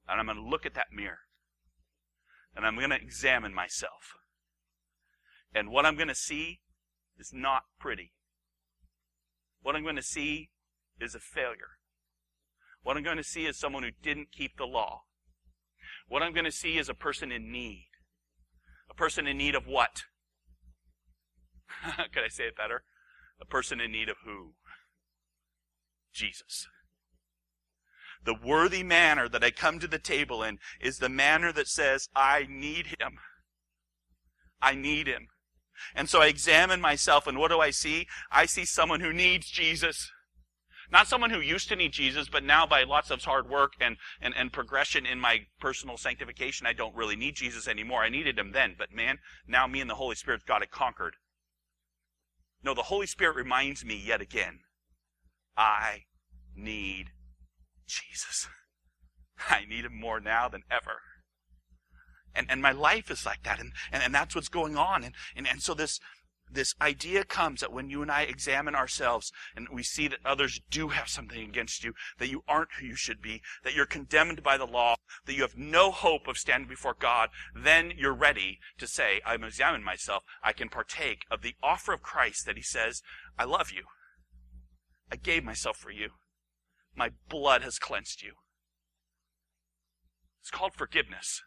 And 0.08 0.18
I'm 0.18 0.26
going 0.26 0.38
to 0.38 0.50
look 0.50 0.64
at 0.64 0.74
that 0.74 0.92
mirror. 0.92 1.18
And 2.54 2.64
I'm 2.64 2.76
going 2.76 2.90
to 2.90 2.96
examine 2.96 3.54
myself. 3.54 4.16
And 5.54 5.70
what 5.70 5.84
I'm 5.84 5.96
going 5.96 6.08
to 6.08 6.14
see 6.14 6.60
is 7.18 7.30
not 7.32 7.64
pretty. 7.78 8.12
What 9.60 9.76
I'm 9.76 9.82
going 9.82 9.96
to 9.96 10.02
see 10.02 10.50
is 11.00 11.14
a 11.14 11.20
failure. 11.20 11.78
What 12.82 12.96
I'm 12.96 13.02
going 13.02 13.16
to 13.16 13.24
see 13.24 13.46
is 13.46 13.58
someone 13.58 13.82
who 13.82 13.90
didn't 14.02 14.32
keep 14.32 14.56
the 14.56 14.64
law. 14.64 15.02
What 16.08 16.22
I'm 16.22 16.32
going 16.32 16.44
to 16.44 16.52
see 16.52 16.78
is 16.78 16.88
a 16.88 16.94
person 16.94 17.30
in 17.30 17.50
need. 17.50 17.88
A 18.90 18.94
person 18.94 19.26
in 19.26 19.38
need 19.38 19.54
of 19.54 19.66
what? 19.66 20.04
Could 22.12 22.24
I 22.24 22.28
say 22.28 22.44
it 22.44 22.56
better? 22.56 22.82
A 23.40 23.46
person 23.46 23.80
in 23.80 23.92
need 23.92 24.08
of 24.08 24.16
who? 24.24 24.54
Jesus. 26.12 26.66
The 28.24 28.34
worthy 28.34 28.82
manner 28.82 29.28
that 29.28 29.42
I 29.42 29.50
come 29.50 29.78
to 29.78 29.88
the 29.88 29.98
table 29.98 30.42
in 30.42 30.58
is 30.80 30.98
the 30.98 31.08
manner 31.08 31.52
that 31.52 31.68
says, 31.68 32.08
I 32.14 32.46
need 32.48 32.86
him. 32.98 33.18
I 34.60 34.74
need 34.74 35.08
him. 35.08 35.28
And 35.94 36.08
so 36.08 36.20
I 36.20 36.26
examine 36.26 36.80
myself, 36.80 37.26
and 37.26 37.38
what 37.38 37.50
do 37.50 37.58
I 37.58 37.70
see? 37.70 38.06
I 38.30 38.46
see 38.46 38.64
someone 38.64 39.00
who 39.00 39.12
needs 39.12 39.50
Jesus. 39.50 40.10
Not 40.92 41.08
someone 41.08 41.30
who 41.30 41.40
used 41.40 41.70
to 41.70 41.76
need 41.76 41.92
Jesus, 41.92 42.28
but 42.28 42.44
now 42.44 42.66
by 42.66 42.84
lots 42.84 43.10
of 43.10 43.24
hard 43.24 43.48
work 43.48 43.72
and, 43.80 43.96
and, 44.20 44.34
and 44.36 44.52
progression 44.52 45.06
in 45.06 45.18
my 45.18 45.46
personal 45.58 45.96
sanctification, 45.96 46.66
I 46.66 46.74
don't 46.74 46.94
really 46.94 47.16
need 47.16 47.34
Jesus 47.34 47.66
anymore. 47.66 48.02
I 48.02 48.10
needed 48.10 48.38
him 48.38 48.52
then, 48.52 48.74
but 48.76 48.92
man, 48.92 49.18
now 49.48 49.66
me 49.66 49.80
and 49.80 49.88
the 49.88 49.94
Holy 49.94 50.14
Spirit 50.14 50.44
got 50.46 50.62
it 50.62 50.70
conquered. 50.70 51.14
No, 52.62 52.74
the 52.74 52.82
Holy 52.82 53.06
Spirit 53.06 53.36
reminds 53.36 53.86
me 53.86 53.96
yet 53.96 54.20
again, 54.20 54.60
I 55.56 56.02
need 56.54 57.12
Jesus. 57.86 58.48
I 59.48 59.64
need 59.64 59.86
him 59.86 59.98
more 59.98 60.20
now 60.20 60.46
than 60.48 60.62
ever. 60.70 61.00
And, 62.34 62.46
and 62.50 62.60
my 62.60 62.72
life 62.72 63.10
is 63.10 63.24
like 63.24 63.42
that. 63.44 63.60
And, 63.60 63.72
and, 63.90 64.02
and 64.02 64.14
that's 64.14 64.34
what's 64.34 64.48
going 64.48 64.76
on. 64.76 65.04
And, 65.04 65.14
and, 65.34 65.48
and 65.48 65.62
so 65.62 65.72
this, 65.72 66.00
this 66.52 66.74
idea 66.80 67.24
comes 67.24 67.60
that 67.60 67.72
when 67.72 67.88
you 67.88 68.02
and 68.02 68.10
I 68.10 68.22
examine 68.22 68.74
ourselves 68.74 69.32
and 69.56 69.68
we 69.72 69.82
see 69.82 70.08
that 70.08 70.24
others 70.24 70.60
do 70.70 70.88
have 70.88 71.08
something 71.08 71.42
against 71.42 71.84
you, 71.84 71.94
that 72.18 72.30
you 72.30 72.42
aren't 72.46 72.74
who 72.78 72.86
you 72.86 72.94
should 72.94 73.22
be, 73.22 73.42
that 73.64 73.74
you're 73.74 73.86
condemned 73.86 74.42
by 74.42 74.56
the 74.56 74.66
law, 74.66 74.96
that 75.26 75.34
you 75.34 75.42
have 75.42 75.56
no 75.56 75.90
hope 75.90 76.28
of 76.28 76.38
standing 76.38 76.68
before 76.68 76.94
God, 76.98 77.30
then 77.54 77.92
you're 77.96 78.14
ready 78.14 78.58
to 78.78 78.86
say, 78.86 79.20
I'm 79.24 79.44
examining 79.44 79.84
myself. 79.84 80.22
I 80.42 80.52
can 80.52 80.68
partake 80.68 81.24
of 81.30 81.42
the 81.42 81.54
offer 81.62 81.92
of 81.92 82.02
Christ 82.02 82.46
that 82.46 82.56
he 82.56 82.62
says, 82.62 83.02
I 83.38 83.44
love 83.44 83.70
you. 83.70 83.84
I 85.10 85.16
gave 85.16 85.44
myself 85.44 85.76
for 85.76 85.90
you. 85.90 86.10
My 86.94 87.10
blood 87.28 87.62
has 87.62 87.78
cleansed 87.78 88.22
you. 88.22 88.32
It's 90.40 90.50
called 90.50 90.74
forgiveness. 90.74 91.40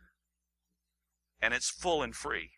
And 1.42 1.54
it's 1.54 1.70
full 1.70 2.02
and 2.02 2.16
free. 2.16 2.52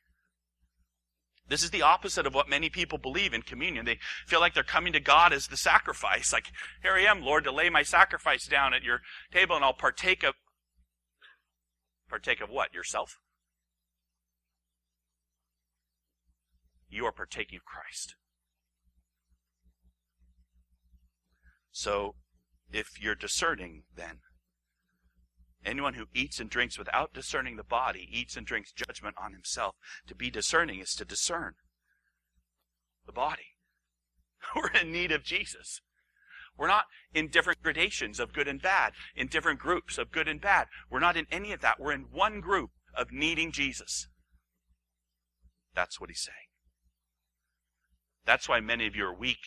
This 1.50 1.64
is 1.64 1.72
the 1.72 1.82
opposite 1.82 2.26
of 2.26 2.34
what 2.34 2.50
many 2.50 2.70
people 2.70 2.98
believe 2.98 3.34
in 3.34 3.42
communion. 3.42 3.86
They 3.86 4.00
feel 4.26 4.40
like 4.40 4.54
they're 4.54 4.64
coming 4.64 4.94
to 4.94 5.00
God 5.00 5.32
as 5.32 5.48
the 5.48 5.58
sacrifice. 5.58 6.34
Like, 6.34 6.52
here 6.82 6.94
I 6.94 7.02
am, 7.02 7.22
Lord, 7.22 7.46
to 7.46 7.52
lay 7.52 7.70
my 7.70 7.84
sacrifice 7.84 8.46
down 8.46 8.74
at 8.74 8.84
your 8.84 9.02
table 9.32 9.56
and 9.56 9.64
I'll 9.64 9.74
partake 9.74 10.24
of, 10.24 10.34
partake 12.10 12.42
of 12.42 12.50
what? 12.50 12.74
Yourself? 12.74 13.18
You 16.90 17.06
are 17.06 17.12
partaking 17.12 17.58
of 17.58 17.66
Christ. 17.66 18.16
So, 21.72 22.16
if 22.72 23.00
you're 23.00 23.16
discerning, 23.16 23.84
then, 23.96 24.20
anyone 25.66 25.96
who 25.96 26.06
eats 26.14 26.40
and 26.40 26.50
drinks 26.50 26.78
without 26.78 27.14
discerning 27.14 27.56
the 27.56 27.64
body 27.64 28.08
eats 28.12 28.38
and 28.38 28.46
drinks 28.46 28.72
judgment 28.72 29.16
on 29.22 29.34
himself. 29.34 29.76
To 30.08 30.16
be 30.16 30.30
discerning 30.30 30.80
is 30.80 30.94
to 30.96 31.06
discern 31.06 31.54
the 33.06 33.12
body. 33.12 33.56
We're 34.56 34.82
in 34.82 34.92
need 34.92 35.12
of 35.12 35.24
Jesus. 35.24 35.82
We're 36.58 36.68
not 36.68 36.86
in 37.14 37.30
different 37.30 37.62
gradations 37.62 38.20
of 38.20 38.34
good 38.34 38.48
and 38.48 38.62
bad, 38.62 38.94
in 39.16 39.28
different 39.28 39.60
groups 39.60 39.98
of 39.98 40.12
good 40.12 40.28
and 40.28 40.42
bad. 40.42 40.68
We're 40.90 41.00
not 41.00 41.18
in 41.18 41.28
any 41.32 41.52
of 41.52 41.62
that. 41.62 41.80
We're 41.80 41.92
in 41.92 42.08
one 42.12 42.40
group 42.40 42.72
of 42.96 43.12
needing 43.12 43.52
Jesus. 43.52 44.08
That's 45.76 46.02
what 46.02 46.10
he's 46.10 46.24
saying. 46.24 46.36
That's 48.26 48.50
why 48.50 48.60
many 48.60 48.88
of 48.88 48.96
you 48.96 49.06
are 49.06 49.14
weak 49.14 49.38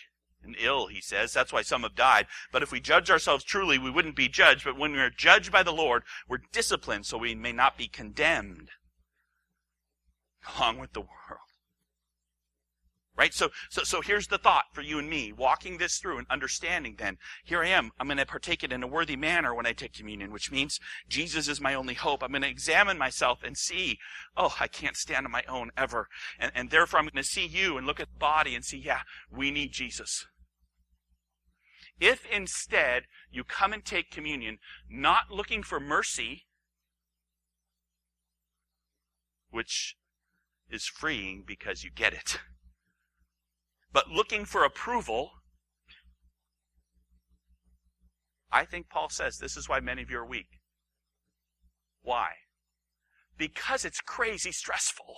and 0.42 0.57
ill, 0.59 0.87
he 0.87 1.00
says. 1.00 1.33
That's 1.33 1.53
why 1.53 1.62
some 1.62 1.83
have 1.83 1.94
died. 1.94 2.26
But 2.53 2.62
if 2.62 2.72
we 2.72 2.81
judge 2.81 3.11
ourselves 3.11 3.44
truly, 3.44 3.79
we 3.79 3.90
wouldn't 3.90 4.16
be 4.16 4.29
judged. 4.29 4.64
But 4.64 4.79
when 4.79 4.92
we 4.92 4.98
are 4.98 5.11
judged 5.11 5.53
by 5.53 5.62
the 5.62 5.72
Lord, 5.72 6.03
we're 6.29 6.42
disciplined 6.53 7.07
so 7.07 7.18
we 7.18 7.35
may 7.35 7.53
not 7.53 7.76
be 7.76 7.88
condemned 7.88 8.70
along 10.57 10.79
with 10.79 10.92
the 10.92 11.00
world. 11.00 11.49
Right? 13.20 13.35
So, 13.35 13.50
so, 13.68 13.83
so 13.83 14.00
here's 14.00 14.28
the 14.28 14.38
thought 14.38 14.72
for 14.72 14.80
you 14.80 14.98
and 14.98 15.06
me, 15.06 15.30
walking 15.30 15.76
this 15.76 15.98
through 15.98 16.16
and 16.16 16.26
understanding 16.30 16.94
then. 16.96 17.18
Here 17.44 17.62
I 17.62 17.68
am. 17.68 17.90
I'm 18.00 18.06
going 18.06 18.16
to 18.16 18.24
partake 18.24 18.64
it 18.64 18.72
in 18.72 18.83
a 18.83 18.87
worthy 18.87 19.14
manner 19.14 19.54
when 19.54 19.66
I 19.66 19.74
take 19.74 19.92
communion, 19.92 20.33
which 20.33 20.50
means 20.50 20.80
Jesus 21.06 21.46
is 21.46 21.61
my 21.61 21.74
only 21.74 21.92
hope. 21.92 22.22
I'm 22.22 22.30
going 22.30 22.40
to 22.40 22.48
examine 22.48 22.96
myself 22.96 23.40
and 23.44 23.59
see, 23.59 23.98
oh, 24.38 24.56
I 24.59 24.68
can't 24.68 24.96
stand 24.96 25.26
on 25.26 25.33
my 25.33 25.42
own 25.46 25.70
ever. 25.76 26.09
And, 26.38 26.50
and 26.54 26.70
therefore 26.70 26.98
I'm 26.98 27.04
going 27.04 27.22
to 27.22 27.28
see 27.28 27.44
you 27.44 27.76
and 27.76 27.87
look 27.87 28.00
at 28.00 28.09
the 28.11 28.18
body 28.18 28.54
and 28.54 28.64
see, 28.64 28.78
yeah, 28.78 29.00
we 29.30 29.50
need 29.50 29.72
Jesus. 29.72 30.24
If 32.00 32.24
instead 32.24 33.02
you 33.30 33.44
come 33.44 33.74
and 33.74 33.85
take 33.85 34.11
communion, 34.11 34.56
not 34.88 35.30
looking 35.30 35.62
for 35.62 35.78
mercy, 35.78 36.44
which 39.50 39.96
is 40.70 40.87
freeing 40.87 41.44
because 41.46 41.85
you 41.85 41.90
get 41.94 42.14
it 42.14 42.38
but 43.92 44.09
looking 44.09 44.44
for 44.44 44.64
approval, 44.64 45.31
I 48.53 48.64
think 48.64 48.88
Paul 48.88 49.09
says 49.11 49.38
this 49.38 49.57
is 49.57 49.68
why 49.68 49.81
many 49.81 50.03
of 50.03 50.11
you 50.11 50.18
are 50.18 50.26
weak. 50.26 50.48
Why? 52.03 52.31
Because 53.37 53.85
it's 53.85 54.00
crazy 54.00 54.53
stressful. 54.53 55.16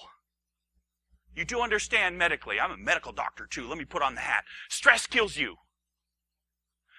You 1.35 1.45
do 1.45 1.61
understand 1.61 2.19
medically. 2.19 2.61
I'm 2.61 2.73
a 2.73 2.77
medical 2.77 3.13
doctor 3.13 3.47
too. 3.47 3.67
Let 3.67 3.79
me 3.79 3.85
put 3.85 4.03
on 4.03 4.15
the 4.15 4.21
hat. 4.21 4.45
Stress 4.69 5.07
kills 5.07 5.37
you. 5.37 5.57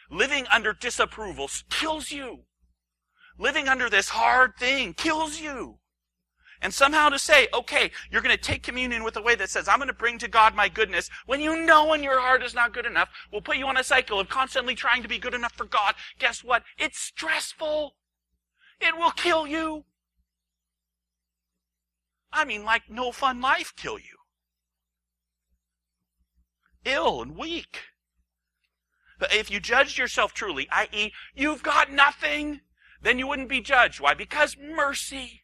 Living 0.09 0.45
under 0.51 0.73
disapproval 0.73 1.49
kills 1.69 2.11
you. 2.11 2.45
Living 3.37 3.67
under 3.67 3.89
this 3.89 4.09
hard 4.09 4.51
thing 4.57 4.93
kills 4.93 5.39
you. 5.39 5.79
And 6.63 6.73
somehow 6.73 7.09
to 7.09 7.19
say, 7.19 7.49
okay, 7.53 7.91
you're 8.09 8.21
going 8.21 8.35
to 8.35 8.41
take 8.41 8.63
communion 8.63 9.03
with 9.03 9.17
a 9.17 9.21
way 9.21 9.35
that 9.35 9.49
says, 9.49 9.67
I'm 9.67 9.79
going 9.79 9.89
to 9.89 9.93
bring 9.93 10.17
to 10.19 10.29
God 10.29 10.55
my 10.55 10.69
goodness, 10.69 11.09
when 11.25 11.41
you 11.41 11.65
know 11.65 11.91
in 11.91 12.01
your 12.01 12.21
heart 12.21 12.41
is 12.41 12.55
not 12.55 12.73
good 12.73 12.85
enough, 12.85 13.09
will 13.33 13.41
put 13.41 13.57
you 13.57 13.67
on 13.67 13.75
a 13.75 13.83
cycle 13.83 14.17
of 14.17 14.29
constantly 14.29 14.73
trying 14.73 15.01
to 15.03 15.09
be 15.09 15.17
good 15.17 15.33
enough 15.33 15.51
for 15.51 15.65
God. 15.65 15.93
Guess 16.19 16.41
what? 16.41 16.63
It's 16.77 16.97
stressful. 16.97 17.95
It 18.79 18.97
will 18.97 19.11
kill 19.11 19.45
you. 19.45 19.83
I 22.31 22.45
mean, 22.45 22.63
like 22.63 22.83
no 22.89 23.11
fun 23.11 23.41
life 23.41 23.73
kill 23.75 23.99
you. 23.99 24.17
Ill 26.85 27.21
and 27.21 27.37
weak. 27.37 27.81
But 29.19 29.35
if 29.35 29.51
you 29.51 29.59
judged 29.59 29.97
yourself 29.97 30.33
truly, 30.33 30.69
i.e., 30.71 31.11
you've 31.35 31.61
got 31.61 31.91
nothing, 31.91 32.61
then 33.01 33.19
you 33.19 33.27
wouldn't 33.27 33.49
be 33.49 33.59
judged. 33.59 33.99
Why? 33.99 34.13
Because 34.13 34.55
mercy. 34.57 35.42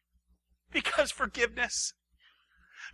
Because 0.72 1.12
forgiveness. 1.12 1.94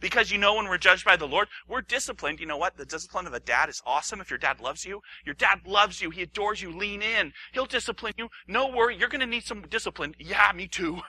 Because 0.01 0.31
you 0.31 0.37
know 0.37 0.55
when 0.55 0.67
we're 0.67 0.77
judged 0.77 1.05
by 1.05 1.15
the 1.15 1.27
Lord, 1.27 1.47
we're 1.67 1.81
disciplined. 1.81 2.39
You 2.39 2.45
know 2.45 2.57
what? 2.57 2.77
The 2.77 2.85
discipline 2.85 3.27
of 3.27 3.33
a 3.33 3.39
dad 3.39 3.69
is 3.69 3.81
awesome 3.85 4.19
if 4.19 4.29
your 4.29 4.39
dad 4.39 4.59
loves 4.59 4.85
you. 4.85 5.01
Your 5.25 5.35
dad 5.35 5.59
loves 5.65 6.01
you. 6.01 6.09
He 6.09 6.21
adores 6.21 6.61
you. 6.61 6.75
Lean 6.75 7.01
in. 7.01 7.31
He'll 7.53 7.65
discipline 7.65 8.13
you. 8.17 8.29
No 8.47 8.67
worry. 8.67 8.97
You're 8.97 9.09
going 9.09 9.21
to 9.21 9.25
need 9.25 9.45
some 9.45 9.61
discipline. 9.61 10.15
Yeah, 10.19 10.51
me 10.53 10.67
too. 10.67 11.01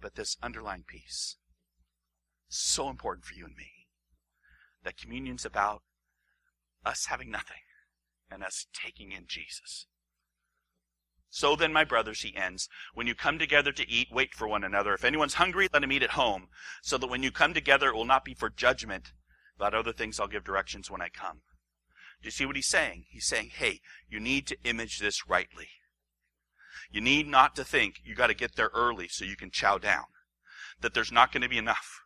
But 0.00 0.14
this 0.14 0.38
underlying 0.42 0.84
piece, 0.86 1.36
so 2.48 2.88
important 2.88 3.26
for 3.26 3.34
you 3.34 3.44
and 3.44 3.54
me. 3.54 3.86
That 4.82 4.96
communion's 4.96 5.44
about 5.44 5.82
us 6.86 7.06
having 7.06 7.30
nothing 7.30 7.60
and 8.30 8.42
us 8.42 8.66
taking 8.72 9.12
in 9.12 9.24
Jesus. 9.26 9.86
So 11.30 11.54
then, 11.54 11.72
my 11.72 11.84
brothers, 11.84 12.22
he 12.22 12.36
ends, 12.36 12.68
when 12.92 13.06
you 13.06 13.14
come 13.14 13.38
together 13.38 13.70
to 13.72 13.88
eat, 13.88 14.08
wait 14.10 14.34
for 14.34 14.48
one 14.48 14.64
another. 14.64 14.94
If 14.94 15.04
anyone's 15.04 15.34
hungry, 15.34 15.68
let 15.72 15.84
him 15.84 15.92
eat 15.92 16.02
at 16.02 16.10
home, 16.10 16.48
so 16.82 16.98
that 16.98 17.06
when 17.06 17.22
you 17.22 17.30
come 17.30 17.54
together, 17.54 17.88
it 17.88 17.94
will 17.94 18.04
not 18.04 18.24
be 18.24 18.34
for 18.34 18.50
judgment. 18.50 19.12
About 19.56 19.74
other 19.74 19.92
things, 19.92 20.18
I'll 20.18 20.26
give 20.26 20.42
directions 20.42 20.90
when 20.90 21.00
I 21.00 21.08
come. 21.08 21.42
Do 22.20 22.26
you 22.26 22.30
see 22.32 22.44
what 22.44 22.56
he's 22.56 22.66
saying? 22.66 23.04
He's 23.08 23.26
saying, 23.26 23.50
hey, 23.54 23.80
you 24.08 24.18
need 24.18 24.46
to 24.48 24.56
image 24.64 24.98
this 24.98 25.28
rightly. 25.28 25.68
You 26.90 27.00
need 27.00 27.28
not 27.28 27.54
to 27.56 27.64
think 27.64 28.00
you 28.04 28.14
got 28.16 28.26
to 28.26 28.34
get 28.34 28.56
there 28.56 28.70
early 28.74 29.06
so 29.06 29.24
you 29.24 29.36
can 29.36 29.50
chow 29.50 29.78
down. 29.78 30.06
That 30.80 30.94
there's 30.94 31.12
not 31.12 31.32
going 31.32 31.42
to 31.42 31.48
be 31.48 31.58
enough. 31.58 31.99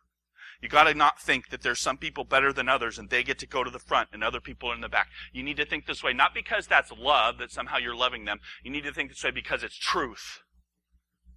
You 0.65 0.69
got 0.69 0.85
to 0.85 0.95
not 0.95 1.21
think 1.21 1.49
that 1.49 1.61
there's 1.61 1.79
some 1.79 1.97
people 1.97 2.23
better 2.23 2.51
than 2.51 2.67
others 2.67 2.97
and 2.97 3.07
they 3.07 3.21
get 3.21 3.37
to 3.37 3.45
go 3.45 3.63
to 3.63 3.69
the 3.69 3.77
front 3.77 4.09
and 4.11 4.23
other 4.23 4.41
people 4.41 4.71
are 4.71 4.73
in 4.73 4.81
the 4.81 4.89
back. 4.89 5.09
You 5.31 5.43
need 5.43 5.57
to 5.57 5.65
think 5.65 5.85
this 5.85 6.01
way, 6.01 6.11
not 6.11 6.33
because 6.33 6.65
that's 6.65 6.91
love, 6.91 7.37
that 7.37 7.51
somehow 7.51 7.77
you're 7.77 7.95
loving 7.95 8.25
them. 8.25 8.39
You 8.63 8.71
need 8.71 8.83
to 8.85 8.91
think 8.91 9.11
this 9.11 9.23
way 9.23 9.29
because 9.29 9.61
it's 9.61 9.77
truth. 9.77 10.39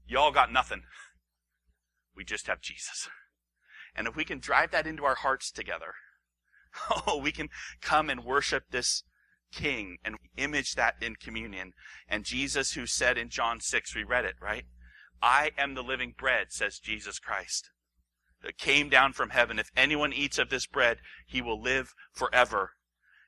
Y'all 0.07 0.31
got 0.31 0.51
nothing. 0.51 0.85
We 2.17 2.25
just 2.25 2.47
have 2.47 2.63
Jesus. 2.63 3.11
And 3.95 4.09
if 4.09 4.17
we 4.17 4.25
can 4.25 4.39
drive 4.39 4.71
that 4.71 4.87
into 4.87 5.05
our 5.05 5.17
hearts 5.17 5.51
together, 5.51 5.93
oh, 7.07 7.19
we 7.19 7.31
can 7.31 7.51
come 7.83 8.09
and 8.09 8.25
worship 8.25 8.63
this 8.71 9.05
King 9.53 9.99
and 10.07 10.17
image 10.39 10.73
that 10.73 10.95
in 11.03 11.17
communion. 11.17 11.75
And 12.09 12.25
Jesus, 12.25 12.73
who 12.73 12.87
said 12.87 13.19
in 13.19 13.29
John 13.29 13.61
6, 13.61 13.95
we 13.95 14.05
read 14.05 14.25
it, 14.25 14.37
right? 14.41 14.65
I 15.21 15.51
am 15.59 15.75
the 15.75 15.83
living 15.83 16.15
bread, 16.17 16.47
says 16.49 16.79
Jesus 16.79 17.19
Christ 17.19 17.69
came 18.59 18.89
down 18.89 19.13
from 19.13 19.31
heaven. 19.31 19.59
If 19.59 19.71
anyone 19.77 20.13
eats 20.13 20.39
of 20.39 20.51
this 20.51 20.67
bread, 20.67 20.99
he 21.27 21.43
will 21.43 21.61
live 21.61 21.95
forever. 22.13 22.73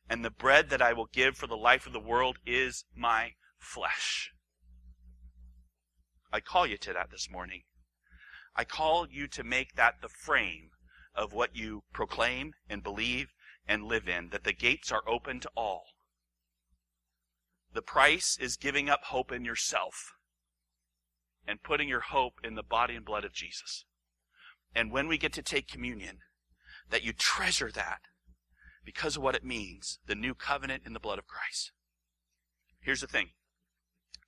And 0.08 0.24
the 0.24 0.30
bread 0.30 0.70
that 0.70 0.82
I 0.82 0.92
will 0.92 1.06
give 1.06 1.36
for 1.36 1.46
the 1.46 1.56
life 1.56 1.86
of 1.86 1.92
the 1.92 2.00
world 2.00 2.38
is 2.46 2.84
my 2.94 3.32
flesh. 3.58 4.32
I 6.32 6.40
call 6.40 6.66
you 6.66 6.76
to 6.78 6.92
that 6.92 7.11
this 7.11 7.28
morning. 7.30 7.62
I 8.54 8.64
call 8.64 9.06
you 9.08 9.26
to 9.28 9.44
make 9.44 9.74
that 9.74 10.00
the 10.00 10.08
frame 10.08 10.70
of 11.14 11.32
what 11.32 11.56
you 11.56 11.82
proclaim 11.92 12.54
and 12.68 12.82
believe 12.82 13.32
and 13.66 13.84
live 13.84 14.08
in, 14.08 14.30
that 14.30 14.44
the 14.44 14.52
gates 14.52 14.90
are 14.90 15.02
open 15.08 15.40
to 15.40 15.50
all. 15.56 15.84
The 17.72 17.82
price 17.82 18.36
is 18.40 18.56
giving 18.56 18.88
up 18.88 19.04
hope 19.04 19.30
in 19.30 19.44
yourself 19.44 20.12
and 21.46 21.62
putting 21.62 21.88
your 21.88 22.00
hope 22.00 22.34
in 22.42 22.54
the 22.54 22.62
body 22.62 22.96
and 22.96 23.04
blood 23.04 23.24
of 23.24 23.32
Jesus. 23.32 23.84
And 24.74 24.92
when 24.92 25.08
we 25.08 25.18
get 25.18 25.32
to 25.34 25.42
take 25.42 25.68
communion, 25.68 26.18
that 26.90 27.02
you 27.02 27.12
treasure 27.12 27.70
that 27.72 28.00
because 28.84 29.16
of 29.16 29.22
what 29.22 29.34
it 29.34 29.44
means 29.44 29.98
the 30.06 30.14
new 30.14 30.34
covenant 30.34 30.82
in 30.86 30.92
the 30.92 31.00
blood 31.00 31.18
of 31.18 31.26
Christ. 31.26 31.72
Here's 32.80 33.00
the 33.00 33.06
thing 33.06 33.30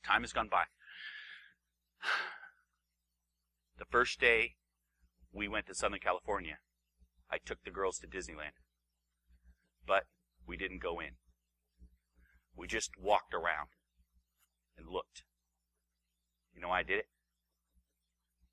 time 0.04 0.22
has 0.22 0.32
gone 0.32 0.48
by. 0.50 0.64
The 3.78 3.86
first 3.86 4.20
day 4.20 4.54
we 5.32 5.48
went 5.48 5.66
to 5.66 5.74
Southern 5.74 5.98
California, 5.98 6.58
I 7.28 7.38
took 7.38 7.64
the 7.64 7.72
girls 7.72 7.98
to 7.98 8.06
Disneyland. 8.06 8.54
But 9.84 10.04
we 10.46 10.56
didn't 10.56 10.82
go 10.82 11.00
in. 11.00 11.16
We 12.54 12.68
just 12.68 12.90
walked 12.96 13.34
around 13.34 13.70
and 14.76 14.86
looked. 14.86 15.24
You 16.54 16.60
know 16.60 16.68
why 16.68 16.80
I 16.80 16.82
did 16.84 16.98
it? 16.98 17.06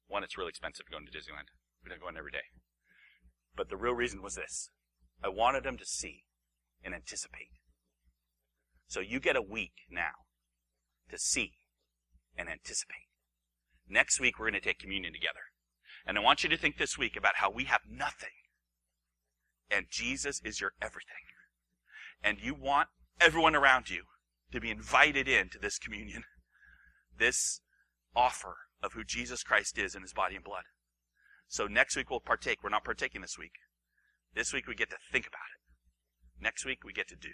One, 0.08 0.24
it's 0.24 0.38
really 0.38 0.50
expensive 0.50 0.88
to 0.88 0.92
go 0.92 0.98
into 0.98 1.12
Disneyland. 1.12 1.52
We 1.84 1.90
don't 1.90 2.02
go 2.02 2.10
in 2.10 2.18
every 2.18 2.32
day. 2.32 2.50
But 3.56 3.70
the 3.70 3.78
real 3.78 3.94
reason 3.94 4.22
was 4.22 4.36
this. 4.36 4.70
I 5.24 5.30
wanted 5.30 5.64
them 5.64 5.78
to 5.78 5.86
see 5.86 6.24
and 6.84 6.94
anticipate. 6.94 7.52
So 8.88 9.00
you 9.00 9.20
get 9.20 9.36
a 9.36 9.42
week 9.42 9.74
now 9.90 10.26
to 11.10 11.18
see 11.18 11.54
and 12.38 12.50
anticipate. 12.50 13.08
Next 13.88 14.20
week, 14.20 14.40
we're 14.40 14.50
going 14.50 14.62
to 14.62 14.68
take 14.68 14.80
communion 14.80 15.14
together. 15.14 15.40
And 16.06 16.18
I 16.18 16.22
want 16.22 16.44
you 16.44 16.50
to 16.50 16.58
think 16.58 16.78
this 16.78 16.98
week 16.98 17.16
about 17.16 17.36
how 17.36 17.52
we 17.52 17.66
have 17.66 17.82
nothing. 17.90 18.30
And 19.70 19.88
Jesus 19.90 20.42
is 20.44 20.62
your 20.62 20.72
everything. 20.82 21.16
And 22.24 22.40
you 22.42 22.54
want 22.54 22.90
everyone 23.20 23.56
around 23.56 23.90
you 23.90 24.04
to 24.52 24.60
be 24.60 24.72
invited 24.72 25.28
into 25.28 25.60
this 25.60 25.78
communion, 25.78 26.24
this 27.18 27.62
offer 28.16 28.56
of 28.82 28.94
who 28.94 29.04
Jesus 29.04 29.44
Christ 29.44 29.78
is 29.78 29.96
in 29.96 30.02
his 30.02 30.14
body 30.14 30.36
and 30.36 30.44
blood. 30.44 30.64
So 31.50 31.66
next 31.66 31.96
week 31.96 32.10
we'll 32.10 32.20
partake. 32.20 32.60
We're 32.64 32.70
not 32.70 32.86
partaking 32.86 33.22
this 33.22 33.38
week. 33.38 33.54
This 34.36 34.54
week 34.54 34.68
we 34.68 34.76
get 34.76 34.92
to 34.92 34.98
think 35.12 35.26
about 35.28 35.50
it. 35.56 36.42
Next 36.42 36.64
week 36.64 36.84
we 36.86 36.94
get 36.94 37.10
to 37.10 37.16
do. 37.16 37.32